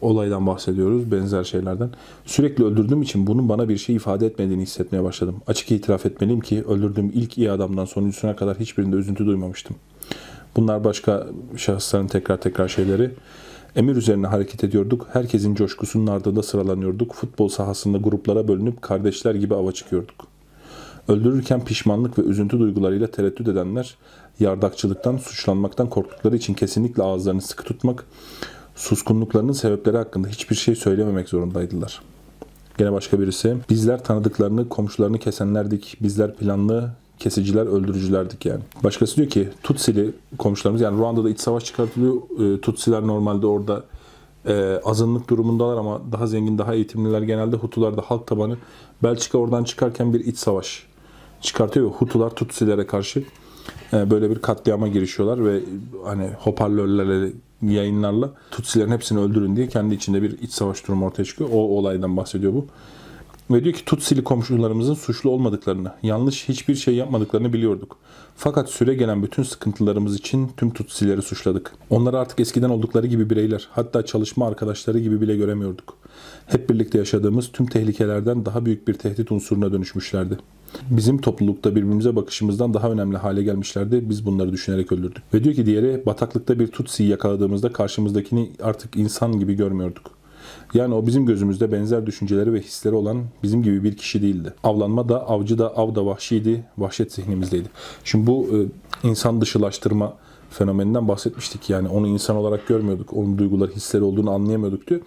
[0.00, 1.90] olaydan bahsediyoruz, benzer şeylerden.
[2.26, 5.36] Sürekli öldürdüğüm için bunun bana bir şey ifade etmediğini hissetmeye başladım.
[5.46, 9.76] Açık itiraf etmeliyim ki öldürdüğüm ilk iyi adamdan sonuncusuna kadar hiçbirinde üzüntü duymamıştım.
[10.56, 13.10] Bunlar başka şahısların tekrar tekrar şeyleri.
[13.76, 15.06] Emir üzerine hareket ediyorduk.
[15.12, 17.14] Herkesin coşkusunun ardında sıralanıyorduk.
[17.14, 20.26] Futbol sahasında gruplara bölünüp kardeşler gibi ava çıkıyorduk.
[21.08, 23.96] Öldürürken pişmanlık ve üzüntü duygularıyla tereddüt edenler,
[24.40, 28.04] yardakçılıktan, suçlanmaktan korktukları için kesinlikle ağızlarını sıkı tutmak,
[28.80, 32.02] suskunluklarının sebepleri hakkında hiçbir şey söylememek zorundaydılar.
[32.78, 38.60] Gene başka birisi, bizler tanıdıklarını, komşularını kesenlerdik, bizler planlı, kesiciler, öldürücülerdik yani.
[38.84, 42.14] Başkası diyor ki Tutsili komşularımız yani Ruanda'da iç savaş çıkartılıyor.
[42.56, 43.84] E, Tutsiler normalde orada
[44.46, 48.56] e, azınlık durumundalar ama daha zengin, daha eğitimliler genelde Hutular da halk tabanı.
[49.02, 50.86] Belçika oradan çıkarken bir iç savaş
[51.40, 53.24] çıkartıyor ve Hutular Tutsilere karşı
[53.92, 55.60] e, böyle bir katliama girişiyorlar ve
[56.04, 61.50] hani hoparlörlerle yayınlarla Tutsilerin hepsini öldürün diye kendi içinde bir iç savaş durumu ortaya çıkıyor.
[61.52, 62.66] O olaydan bahsediyor bu.
[63.50, 67.96] Ve diyor ki Tutsili komşularımızın suçlu olmadıklarını, yanlış hiçbir şey yapmadıklarını biliyorduk.
[68.36, 71.72] Fakat süre gelen bütün sıkıntılarımız için tüm Tutsileri suçladık.
[71.90, 75.96] Onları artık eskiden oldukları gibi bireyler, hatta çalışma arkadaşları gibi bile göremiyorduk.
[76.46, 80.38] Hep birlikte yaşadığımız tüm tehlikelerden daha büyük bir tehdit unsuruna dönüşmüşlerdi.
[80.90, 84.10] Bizim toplulukta birbirimize bakışımızdan daha önemli hale gelmişlerdi.
[84.10, 85.22] Biz bunları düşünerek öldürdük.
[85.34, 90.10] Ve diyor ki diğeri bataklıkta bir Tutsi'yi yakaladığımızda karşımızdakini artık insan gibi görmüyorduk.
[90.74, 94.54] Yani o bizim gözümüzde benzer düşünceleri ve hisleri olan bizim gibi bir kişi değildi.
[94.62, 97.68] Avlanma da, avcı da, av da vahşiydi, vahşet zihnimizdeydi.
[98.04, 98.56] Şimdi bu e,
[99.08, 100.14] insan dışılaştırma
[100.50, 101.70] fenomeninden bahsetmiştik.
[101.70, 103.12] Yani onu insan olarak görmüyorduk.
[103.12, 105.00] Onun duyguları, hisleri olduğunu anlayamıyorduk diyor.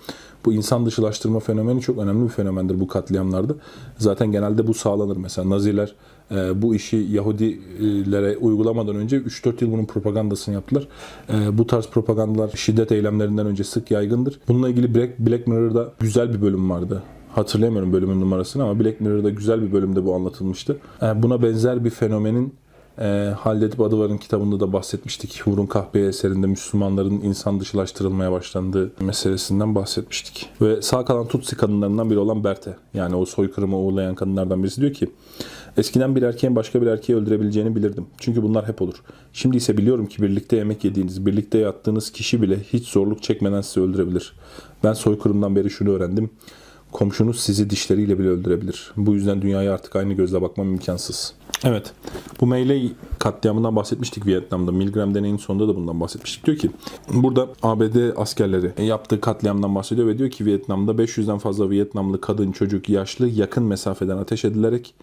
[0.45, 3.53] Bu insan dışılaştırma fenomeni çok önemli bir fenomendir bu katliamlarda.
[3.97, 5.17] Zaten genelde bu sağlanır.
[5.17, 5.95] Mesela Naziler
[6.31, 10.87] e, bu işi Yahudilere uygulamadan önce 3-4 yıl bunun propagandasını yaptılar.
[11.29, 14.39] E, bu tarz propagandalar şiddet eylemlerinden önce sık yaygındır.
[14.47, 17.03] Bununla ilgili Black, Black Mirror'da güzel bir bölüm vardı
[17.35, 20.77] hatırlayamıyorum bölümün numarasını ama Black Mirror'da güzel bir bölümde bu anlatılmıştı.
[21.01, 22.53] E, buna benzer bir fenomenin
[22.99, 25.41] e, Halledip Adıvar'ın kitabında da bahsetmiştik.
[25.45, 30.49] Hurun Kahpe eserinde Müslümanların insan dışılaştırılmaya başlandığı meselesinden bahsetmiştik.
[30.61, 34.93] Ve sağ kalan Tutsi kadınlarından biri olan Berthe, yani o soykırımı uğurlayan kadınlardan birisi diyor
[34.93, 35.09] ki,
[35.77, 38.05] Eskiden bir erkeğin başka bir erkeği öldürebileceğini bilirdim.
[38.17, 39.03] Çünkü bunlar hep olur.
[39.33, 43.81] Şimdi ise biliyorum ki birlikte yemek yediğiniz, birlikte yattığınız kişi bile hiç zorluk çekmeden sizi
[43.81, 44.33] öldürebilir.
[44.83, 46.29] Ben soykırımdan beri şunu öğrendim.
[46.93, 48.91] Komşunuz sizi dişleriyle bile öldürebilir.
[48.97, 51.33] Bu yüzden dünyaya artık aynı gözle bakmam imkansız.
[51.63, 51.93] Evet.
[52.41, 54.71] Bu Meyley katliamından bahsetmiştik Vietnam'da.
[54.71, 56.45] Milgram deneyinin sonunda da bundan bahsetmiştik.
[56.45, 56.71] Diyor ki
[57.13, 62.89] burada ABD askerleri yaptığı katliamdan bahsediyor ve diyor ki Vietnam'da 500'den fazla Vietnamlı kadın, çocuk,
[62.89, 64.95] yaşlı yakın mesafeden ateş edilerek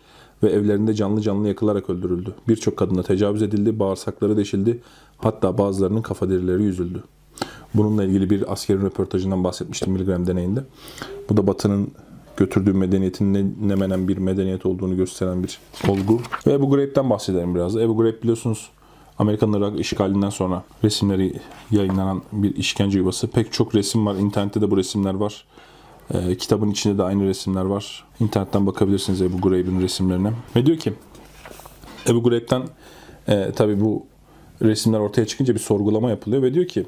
[0.42, 2.34] ve evlerinde canlı canlı yakılarak öldürüldü.
[2.48, 4.80] Birçok kadına tecavüz edildi, bağırsakları deşildi,
[5.18, 7.02] hatta bazılarının kafa derileri yüzüldü.
[7.74, 10.60] Bununla ilgili bir askerin röportajından bahsetmiştim Milgram deneyinde.
[11.28, 11.92] Bu da Batı'nın
[12.36, 15.58] götürdüğü medeniyetin ne, ne menen bir medeniyet olduğunu gösteren bir
[15.88, 16.20] olgu.
[16.46, 17.76] Ve Ebu Ghraib'den bahsedelim biraz.
[17.76, 18.70] Ebu Ghraib biliyorsunuz
[19.18, 21.32] Amerikan Irak işgalinden sonra resimleri
[21.70, 23.28] yayınlanan bir işkence yuvası.
[23.28, 24.14] Pek çok resim var.
[24.14, 25.44] İnternette de bu resimler var.
[26.14, 28.04] Ee, kitabın içinde de aynı resimler var.
[28.20, 30.32] İnternetten bakabilirsiniz Ebu Ghraib'in resimlerine.
[30.56, 30.92] Ve diyor ki
[32.08, 32.62] Ebu Ghraib'den
[33.28, 34.06] e, tabi bu
[34.62, 36.86] resimler ortaya çıkınca bir sorgulama yapılıyor ve diyor ki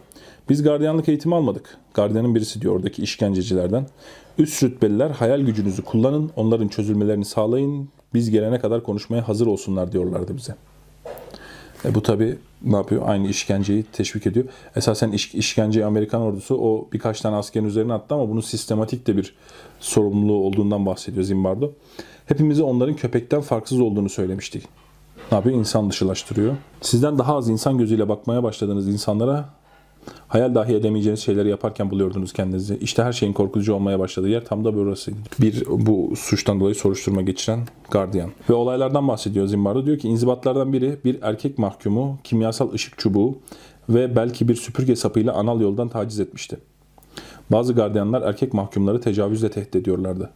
[0.52, 1.76] biz gardiyanlık eğitimi almadık.
[1.94, 3.86] Gardiyanın birisi diyor oradaki işkencecilerden.
[4.38, 7.88] Üst rütbeliler hayal gücünüzü kullanın, onların çözülmelerini sağlayın.
[8.14, 10.54] Biz gelene kadar konuşmaya hazır olsunlar diyorlardı bize.
[11.84, 13.02] E bu tabi ne yapıyor?
[13.06, 14.44] Aynı işkenceyi teşvik ediyor.
[14.76, 19.16] Esasen iş, işkenceyi Amerikan ordusu o birkaç tane askerin üzerine attı ama bunun sistematik de
[19.16, 19.34] bir
[19.80, 21.70] sorumluluğu olduğundan bahsediyor Zimbardo.
[22.26, 24.62] Hepimize onların köpekten farksız olduğunu söylemiştik.
[25.32, 25.58] Ne yapıyor?
[25.58, 26.56] İnsan dışılaştırıyor.
[26.80, 29.61] Sizden daha az insan gözüyle bakmaya başladığınız insanlara
[30.28, 32.76] Hayal dahi edemeyeceğiniz şeyleri yaparken buluyordunuz kendinizi.
[32.80, 35.18] İşte her şeyin korkutucu olmaya başladığı yer tam da burasıydı.
[35.40, 38.30] Bir bu suçtan dolayı soruşturma geçiren gardiyan.
[38.50, 39.86] Ve olaylardan bahsediyor Zimbardo.
[39.86, 43.38] Diyor ki inzibatlardan biri bir erkek mahkumu kimyasal ışık çubuğu
[43.88, 46.58] ve belki bir süpürge sapıyla anal yoldan taciz etmişti.
[47.50, 50.30] Bazı gardiyanlar erkek mahkumları tecavüzle tehdit ediyorlardı.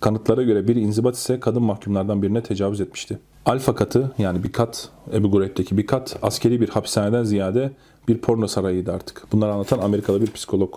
[0.00, 3.18] Kanıtlara göre bir inzibat ise kadın mahkumlardan birine tecavüz etmişti.
[3.46, 7.72] Alfa katı yani bir kat, Ebu Gureyb'deki bir kat askeri bir hapishaneden ziyade
[8.08, 9.26] bir porno sarayıydı artık.
[9.32, 10.74] Bunları anlatan Amerikalı bir psikolog.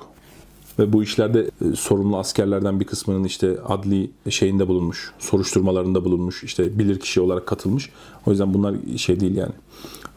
[0.80, 6.80] Ve bu işlerde e, sorumlu askerlerden bir kısmının işte adli şeyinde bulunmuş, soruşturmalarında bulunmuş, işte
[6.80, 7.90] bilirkişi olarak katılmış.
[8.26, 9.54] O yüzden bunlar şey değil yani.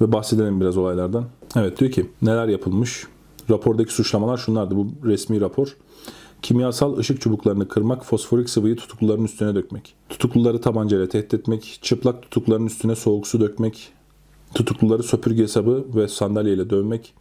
[0.00, 1.24] Ve bahsedelim biraz olaylardan.
[1.56, 3.06] Evet diyor ki neler yapılmış?
[3.50, 4.76] Rapordaki suçlamalar şunlardı.
[4.76, 5.76] Bu resmi rapor.
[6.44, 9.94] Kimyasal ışık çubuklarını kırmak, fosforik sıvıyı tutukluların üstüne dökmek.
[10.08, 13.92] Tutukluları tabancayla tehdit etmek, çıplak tutukluların üstüne soğuk su dökmek,
[14.54, 17.14] tutukluları söpürge hesabı ve sandalyeyle dövmek,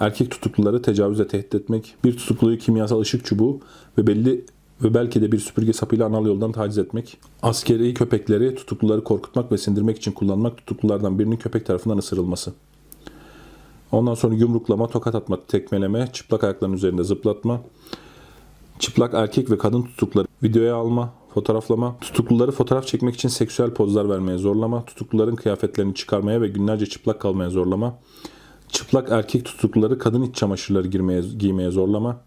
[0.00, 3.60] erkek tutukluları tecavüze tehdit etmek, bir tutukluyu kimyasal ışık çubuğu
[3.98, 4.44] ve belli
[4.82, 9.58] ve belki de bir süpürge sapıyla anal yoldan taciz etmek, askeri köpekleri tutukluları korkutmak ve
[9.58, 12.52] sindirmek için kullanmak, tutuklulardan birinin köpek tarafından ısırılması.
[13.92, 17.60] Ondan sonra yumruklama, tokat atma, tekmeleme, çıplak ayakların üzerinde zıplatma,
[18.78, 24.38] çıplak erkek ve kadın tutukları videoya alma, fotoğraflama, tutukluları fotoğraf çekmek için seksüel pozlar vermeye
[24.38, 27.98] zorlama, tutukluların kıyafetlerini çıkarmaya ve günlerce çıplak kalmaya zorlama,
[28.68, 32.20] çıplak erkek tutukluları kadın iç çamaşırları girmeye, giymeye zorlama,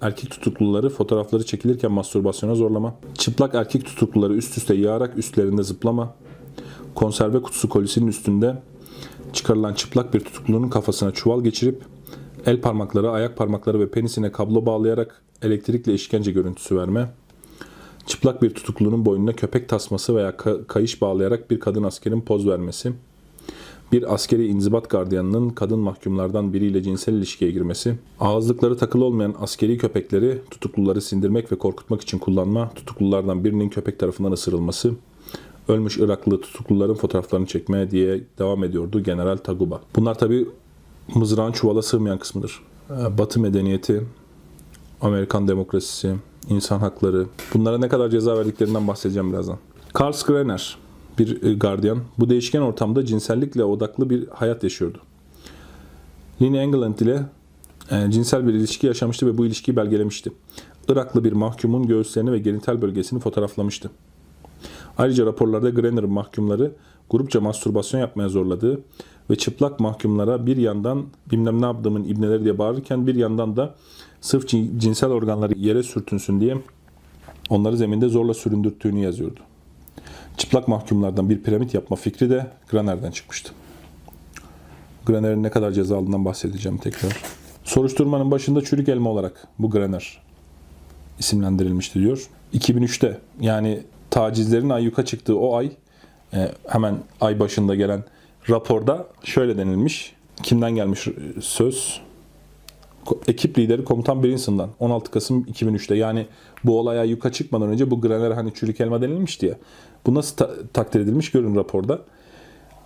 [0.00, 6.14] erkek tutukluları fotoğrafları çekilirken mastürbasyona zorlama, çıplak erkek tutukluları üst üste yağarak üstlerinde zıplama,
[6.94, 8.62] konserve kutusu kolisinin üstünde
[9.32, 11.82] çıkarılan çıplak bir tutuklunun kafasına çuval geçirip
[12.46, 17.10] el parmakları, ayak parmakları ve penisine kablo bağlayarak elektrikle işkence görüntüsü verme,
[18.06, 20.36] çıplak bir tutuklunun boynuna köpek tasması veya
[20.68, 22.92] kayış bağlayarak bir kadın askerin poz vermesi,
[23.92, 30.38] bir askeri inzibat gardiyanının kadın mahkumlardan biriyle cinsel ilişkiye girmesi, ağızlıkları takılı olmayan askeri köpekleri
[30.50, 34.92] tutukluları sindirmek ve korkutmak için kullanma, tutuklulardan birinin köpek tarafından ısırılması,
[35.68, 39.80] ölmüş Iraklı tutukluların fotoğraflarını çekmeye diye devam ediyordu General Taguba.
[39.96, 40.48] Bunlar tabi
[41.14, 42.62] mızrağın çuvala sığmayan kısmıdır.
[43.18, 44.02] Batı medeniyeti,
[45.00, 46.14] Amerikan demokrasisi,
[46.48, 47.26] insan hakları.
[47.54, 49.58] Bunlara ne kadar ceza verdiklerinden bahsedeceğim birazdan.
[49.94, 50.78] Karl Skrener,
[51.18, 54.98] bir e, gardiyan, bu değişken ortamda cinsellikle odaklı bir hayat yaşıyordu.
[56.42, 57.22] Lynn England ile
[57.90, 60.32] e, cinsel bir ilişki yaşamıştı ve bu ilişkiyi belgelemişti.
[60.88, 63.90] Iraklı bir mahkumun göğüslerini ve genital bölgesini fotoğraflamıştı.
[64.98, 66.72] Ayrıca raporlarda Grener'ın mahkumları
[67.10, 68.80] grupça mastürbasyon yapmaya zorladığı
[69.30, 73.74] ve çıplak mahkumlara bir yandan bilmem ne yaptığımın ibneleri diye bağırırken bir yandan da
[74.20, 76.56] sırf cin- cinsel organları yere sürtünsün diye
[77.50, 79.40] onları zeminde zorla süründürttüğünü yazıyordu.
[80.36, 83.52] Çıplak mahkumlardan bir piramit yapma fikri de Graner'den çıkmıştı.
[85.06, 87.16] Graner'in ne kadar ceza aldığından bahsedeceğim tekrar.
[87.64, 90.22] Soruşturmanın başında çürük elma olarak bu Graner
[91.18, 92.28] isimlendirilmişti diyor.
[92.54, 95.70] 2003'te yani tacizlerin ayyuka çıktığı o ay
[96.34, 98.04] e, hemen ay başında gelen
[98.50, 100.12] raporda şöyle denilmiş.
[100.42, 101.08] Kimden gelmiş
[101.40, 102.00] söz?
[103.28, 106.26] Ekip lideri komutan Brinson'dan 16 Kasım 2003'te yani
[106.64, 109.54] bu olay ayyuka çıkmadan önce bu Graner hani çürük elma denilmişti ya.
[110.06, 112.00] Bu nasıl ta- takdir edilmiş görün raporda.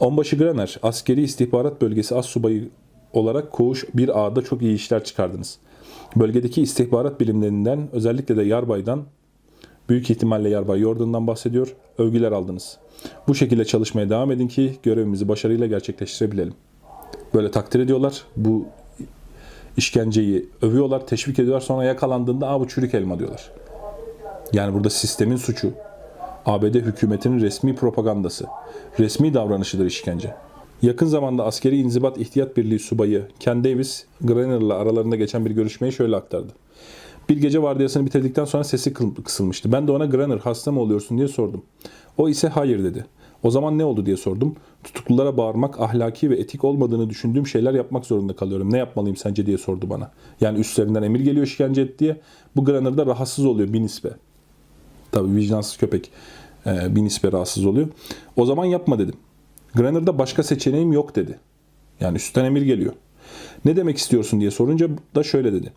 [0.00, 2.68] Onbaşı Graner, askeri istihbarat bölgesi as subayı
[3.12, 5.58] olarak koğuş bir ağda çok iyi işler çıkardınız.
[6.16, 9.04] Bölgedeki istihbarat bilimlerinden özellikle de Yarbay'dan
[9.88, 11.74] büyük ihtimalle Yarbay Yordan'dan bahsediyor.
[11.98, 12.78] Övgüler aldınız.
[13.28, 16.54] Bu şekilde çalışmaya devam edin ki görevimizi başarıyla gerçekleştirebilelim.
[17.34, 18.22] Böyle takdir ediyorlar.
[18.36, 18.66] Bu
[19.76, 21.60] işkenceyi övüyorlar, teşvik ediyorlar.
[21.60, 23.50] Sonra yakalandığında Aa, bu çürük elma diyorlar.
[24.52, 25.72] Yani burada sistemin suçu.
[26.46, 28.46] ABD hükümetinin resmi propagandası.
[28.98, 30.34] Resmi davranışıdır işkence.
[30.82, 36.16] Yakın zamanda askeri inzibat ihtiyat birliği subayı Ken Davis, Graner'la aralarında geçen bir görüşmeyi şöyle
[36.16, 36.52] aktardı.
[37.28, 38.92] Bir gece vardiyasını bitirdikten sonra sesi
[39.24, 39.72] kısılmıştı.
[39.72, 41.62] Ben de ona Graner hasta mı oluyorsun diye sordum.
[42.18, 43.06] O ise hayır dedi.
[43.42, 44.56] O zaman ne oldu diye sordum.
[44.84, 48.72] Tutuklulara bağırmak ahlaki ve etik olmadığını düşündüğüm şeyler yapmak zorunda kalıyorum.
[48.72, 50.10] Ne yapmalıyım sence diye sordu bana.
[50.40, 52.20] Yani üstlerinden emir geliyor işkence et diye.
[52.56, 54.10] Bu Graner da rahatsız oluyor bir nispe.
[55.12, 56.10] Tabii vicdansız köpek
[56.66, 57.88] e, bir nispe rahatsız oluyor.
[58.36, 59.14] O zaman yapma dedim.
[59.74, 61.38] Graner'da başka seçeneğim yok dedi.
[62.00, 62.92] Yani üstten emir geliyor.
[63.64, 65.72] Ne demek istiyorsun diye sorunca da şöyle dedi.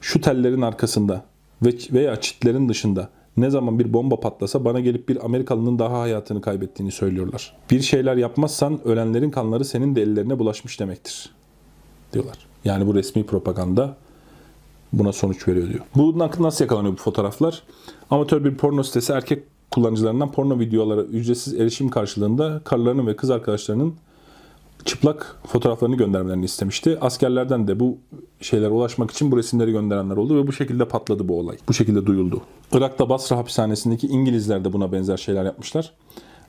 [0.00, 1.24] Şu tellerin arkasında
[1.62, 6.40] ve veya çitlerin dışında ne zaman bir bomba patlasa bana gelip bir Amerikalının daha hayatını
[6.40, 7.56] kaybettiğini söylüyorlar.
[7.70, 11.30] Bir şeyler yapmazsan ölenlerin kanları senin de ellerine bulaşmış demektir
[12.12, 12.38] diyorlar.
[12.64, 13.96] Yani bu resmi propaganda
[14.92, 15.80] buna sonuç veriyor diyor.
[15.96, 17.62] Bu nasıl yakalanıyor bu fotoğraflar?
[18.10, 23.94] Amatör bir porno sitesi erkek kullanıcılarından porno videolara ücretsiz erişim karşılığında karılarının ve kız arkadaşlarının
[24.84, 26.98] çıplak fotoğraflarını göndermelerini istemişti.
[27.00, 27.98] Askerlerden de bu
[28.40, 31.56] şeylere ulaşmak için bu resimleri gönderenler oldu ve bu şekilde patladı bu olay.
[31.68, 32.40] Bu şekilde duyuldu.
[32.72, 35.92] Irak'ta Basra hapishanesindeki İngilizler de buna benzer şeyler yapmışlar.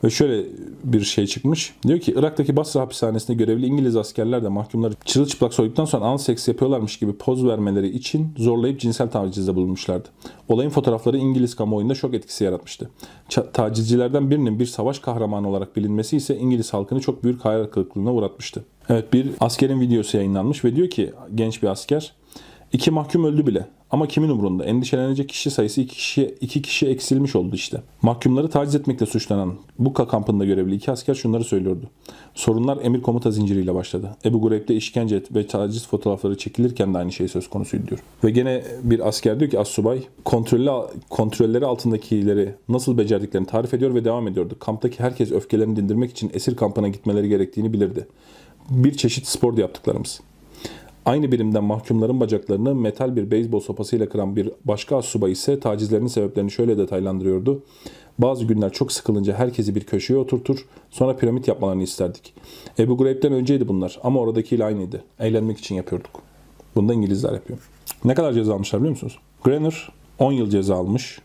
[0.04, 0.46] Ve şöyle
[0.84, 1.74] bir şey çıkmış.
[1.88, 6.48] Diyor ki Irak'taki Basra hapishanesinde görevli İngiliz askerler de mahkumları çırılçıplak soyduktan sonra anal seks
[6.48, 10.10] yapıyorlarmış gibi poz vermeleri için zorlayıp cinsel tacizde bulunmuşlardı.
[10.48, 12.90] Olayın fotoğrafları İngiliz kamuoyunda şok etkisi yaratmıştı.
[13.30, 18.14] Ça- tacizcilerden birinin bir savaş kahramanı olarak bilinmesi ise İngiliz halkını çok büyük hayal kırıklığına
[18.14, 18.66] uğratmıştı.
[18.90, 22.14] Evet bir askerin videosu yayınlanmış ve diyor ki genç bir asker
[22.74, 23.68] İki mahkum öldü bile.
[23.94, 24.66] Ama kimin umurunda?
[24.66, 27.82] Endişelenecek kişi sayısı iki kişi, iki kişi eksilmiş oldu işte.
[28.02, 31.90] Mahkumları taciz etmekle suçlanan Buka kampında görevli iki asker şunları söylüyordu.
[32.34, 34.18] Sorunlar emir komuta zinciriyle başladı.
[34.26, 38.00] Ebu Gureyb'de işkence ve taciz fotoğrafları çekilirken de aynı şey söz konusuydu diyor.
[38.24, 40.72] Ve gene bir asker diyor ki Assubay kontrollü,
[41.10, 44.56] kontrolleri altındakileri nasıl becerdiklerini tarif ediyor ve devam ediyordu.
[44.60, 48.08] Kamptaki herkes öfkelerini dindirmek için esir kampına gitmeleri gerektiğini bilirdi.
[48.70, 50.20] Bir çeşit spor yaptıklarımız.
[51.06, 56.52] Aynı birimden mahkumların bacaklarını metal bir beyzbol sopasıyla kıran bir başka assubay ise tacizlerinin sebeplerini
[56.52, 57.64] şöyle detaylandırıyordu.
[58.20, 62.34] Bazı günler çok sıkılınca herkesi bir köşeye oturtur, sonra piramit yapmalarını isterdik.
[62.80, 65.04] Ebu Gureyb'den önceydi bunlar ama oradakiyle aynıydı.
[65.20, 66.22] Eğlenmek için yapıyorduk.
[66.76, 67.60] Bunu da İngilizler yapıyor.
[68.06, 69.20] Ne kadar ceza almışlar biliyor musunuz?
[69.44, 69.90] Graner
[70.20, 71.20] 10 yıl ceza almış.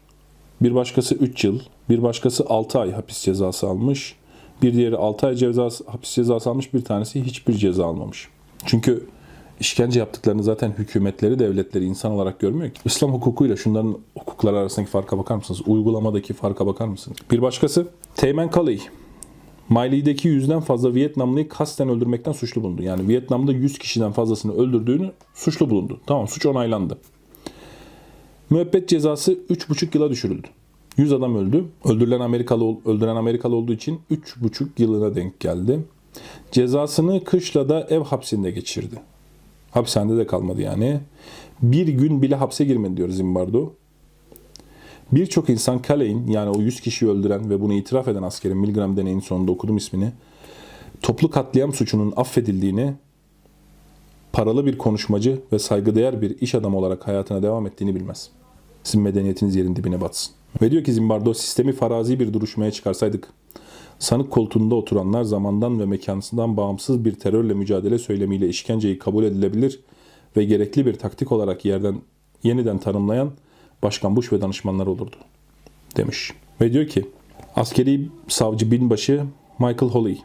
[0.60, 1.60] Bir başkası 3 yıl,
[1.90, 4.16] bir başkası 6 ay hapis cezası almış.
[4.62, 8.28] Bir diğeri 6 ay cezası, hapis cezası almış, bir tanesi hiçbir ceza almamış.
[8.66, 9.06] Çünkü
[9.60, 12.80] işkence yaptıklarını zaten hükümetleri, devletleri insan olarak görmüyor ki.
[12.84, 15.60] İslam hukukuyla şunların hukukları arasındaki farka bakar mısınız?
[15.66, 17.18] Uygulamadaki farka bakar mısınız?
[17.30, 17.86] Bir başkası
[18.16, 18.82] Teğmen Kaley.
[19.68, 22.82] Mali'deki yüzden fazla Vietnamlıyı kasten öldürmekten suçlu bulundu.
[22.82, 26.00] Yani Vietnam'da 100 kişiden fazlasını öldürdüğünü suçlu bulundu.
[26.06, 26.98] Tamam suç onaylandı.
[28.50, 30.46] Müebbet cezası 3,5 yıla düşürüldü.
[30.96, 31.64] 100 adam öldü.
[31.84, 35.80] Öldürülen Amerikalı öldüren Amerikalı olduğu için 3,5 yılına denk geldi.
[36.52, 38.96] Cezasını Kışla'da ev hapsinde geçirdi.
[39.70, 41.00] Hapishanede de kalmadı yani.
[41.62, 43.72] Bir gün bile hapse girmedi diyor Zimbardo.
[45.12, 49.20] Birçok insan Calais yani o 100 kişiyi öldüren ve bunu itiraf eden askerin Milgram deneyinin
[49.20, 50.12] sonunda okudum ismini.
[51.02, 52.94] Toplu katliam suçunun affedildiğini,
[54.32, 58.30] paralı bir konuşmacı ve saygıdeğer bir iş adamı olarak hayatına devam ettiğini bilmez.
[58.82, 60.34] Sizin medeniyetiniz yerin dibine batsın.
[60.62, 63.28] Ve diyor ki Zimbardo sistemi farazi bir duruşmaya çıkarsaydık,
[63.98, 69.80] sanık koltuğunda oturanlar zamandan ve mekansından bağımsız bir terörle mücadele söylemiyle işkenceyi kabul edilebilir
[70.36, 72.00] ve gerekli bir taktik olarak yerden
[72.42, 73.30] yeniden tanımlayan
[73.82, 75.16] Başkan Bush ve danışmanlar olurdu
[75.96, 76.32] demiş.
[76.60, 77.06] Ve diyor ki
[77.56, 79.24] askeri savcı binbaşı
[79.58, 80.18] Michael Holley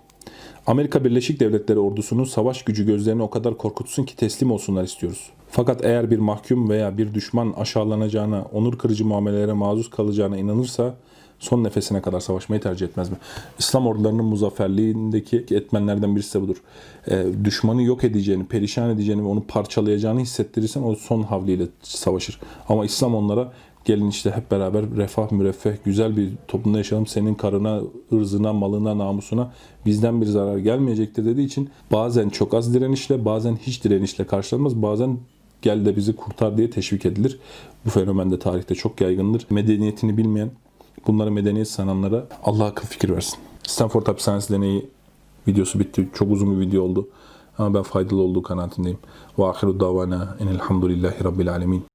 [0.68, 5.30] Amerika Birleşik Devletleri ordusunun savaş gücü gözlerini o kadar korkutsun ki teslim olsunlar istiyoruz.
[5.50, 10.96] Fakat eğer bir mahkum veya bir düşman aşağılanacağına, onur kırıcı muamelelere maruz kalacağına inanırsa
[11.44, 13.18] son nefesine kadar savaşmayı tercih etmez mi?
[13.60, 16.58] İslam ordularının muzafferliğindeki etmenlerden birisi de budur.
[17.08, 22.40] Ee, düşmanı yok edeceğini, perişan edeceğini ve onu parçalayacağını hissettirirsen o son havliyle savaşır.
[22.70, 23.52] Ama İslam onlara
[23.86, 27.08] gelin işte hep beraber refah, müreffeh, güzel bir toplumda yaşayalım.
[27.08, 27.82] Senin karına,
[28.14, 29.52] ırzına, malına, namusuna
[29.86, 34.82] bizden bir zarar gelmeyecektir dediği için bazen çok az direnişle, bazen hiç direnişle karşılanmaz.
[34.82, 35.18] Bazen
[35.62, 37.40] gel de bizi kurtar diye teşvik edilir.
[37.86, 39.46] Bu fenomen de tarihte çok yaygındır.
[39.50, 40.52] Medeniyetini bilmeyen,
[41.08, 43.40] bunları medeniyet sananlara Allah akıl fikir versin.
[43.68, 44.90] Stanford hapishanesi deneyi
[45.48, 46.10] videosu bitti.
[46.14, 47.08] Çok uzun bir video oldu.
[47.58, 48.98] Ama ben faydalı olduğu kanaatindeyim.
[49.40, 51.86] Ve ahiru davana enelhamdülillahi rabbil alemin.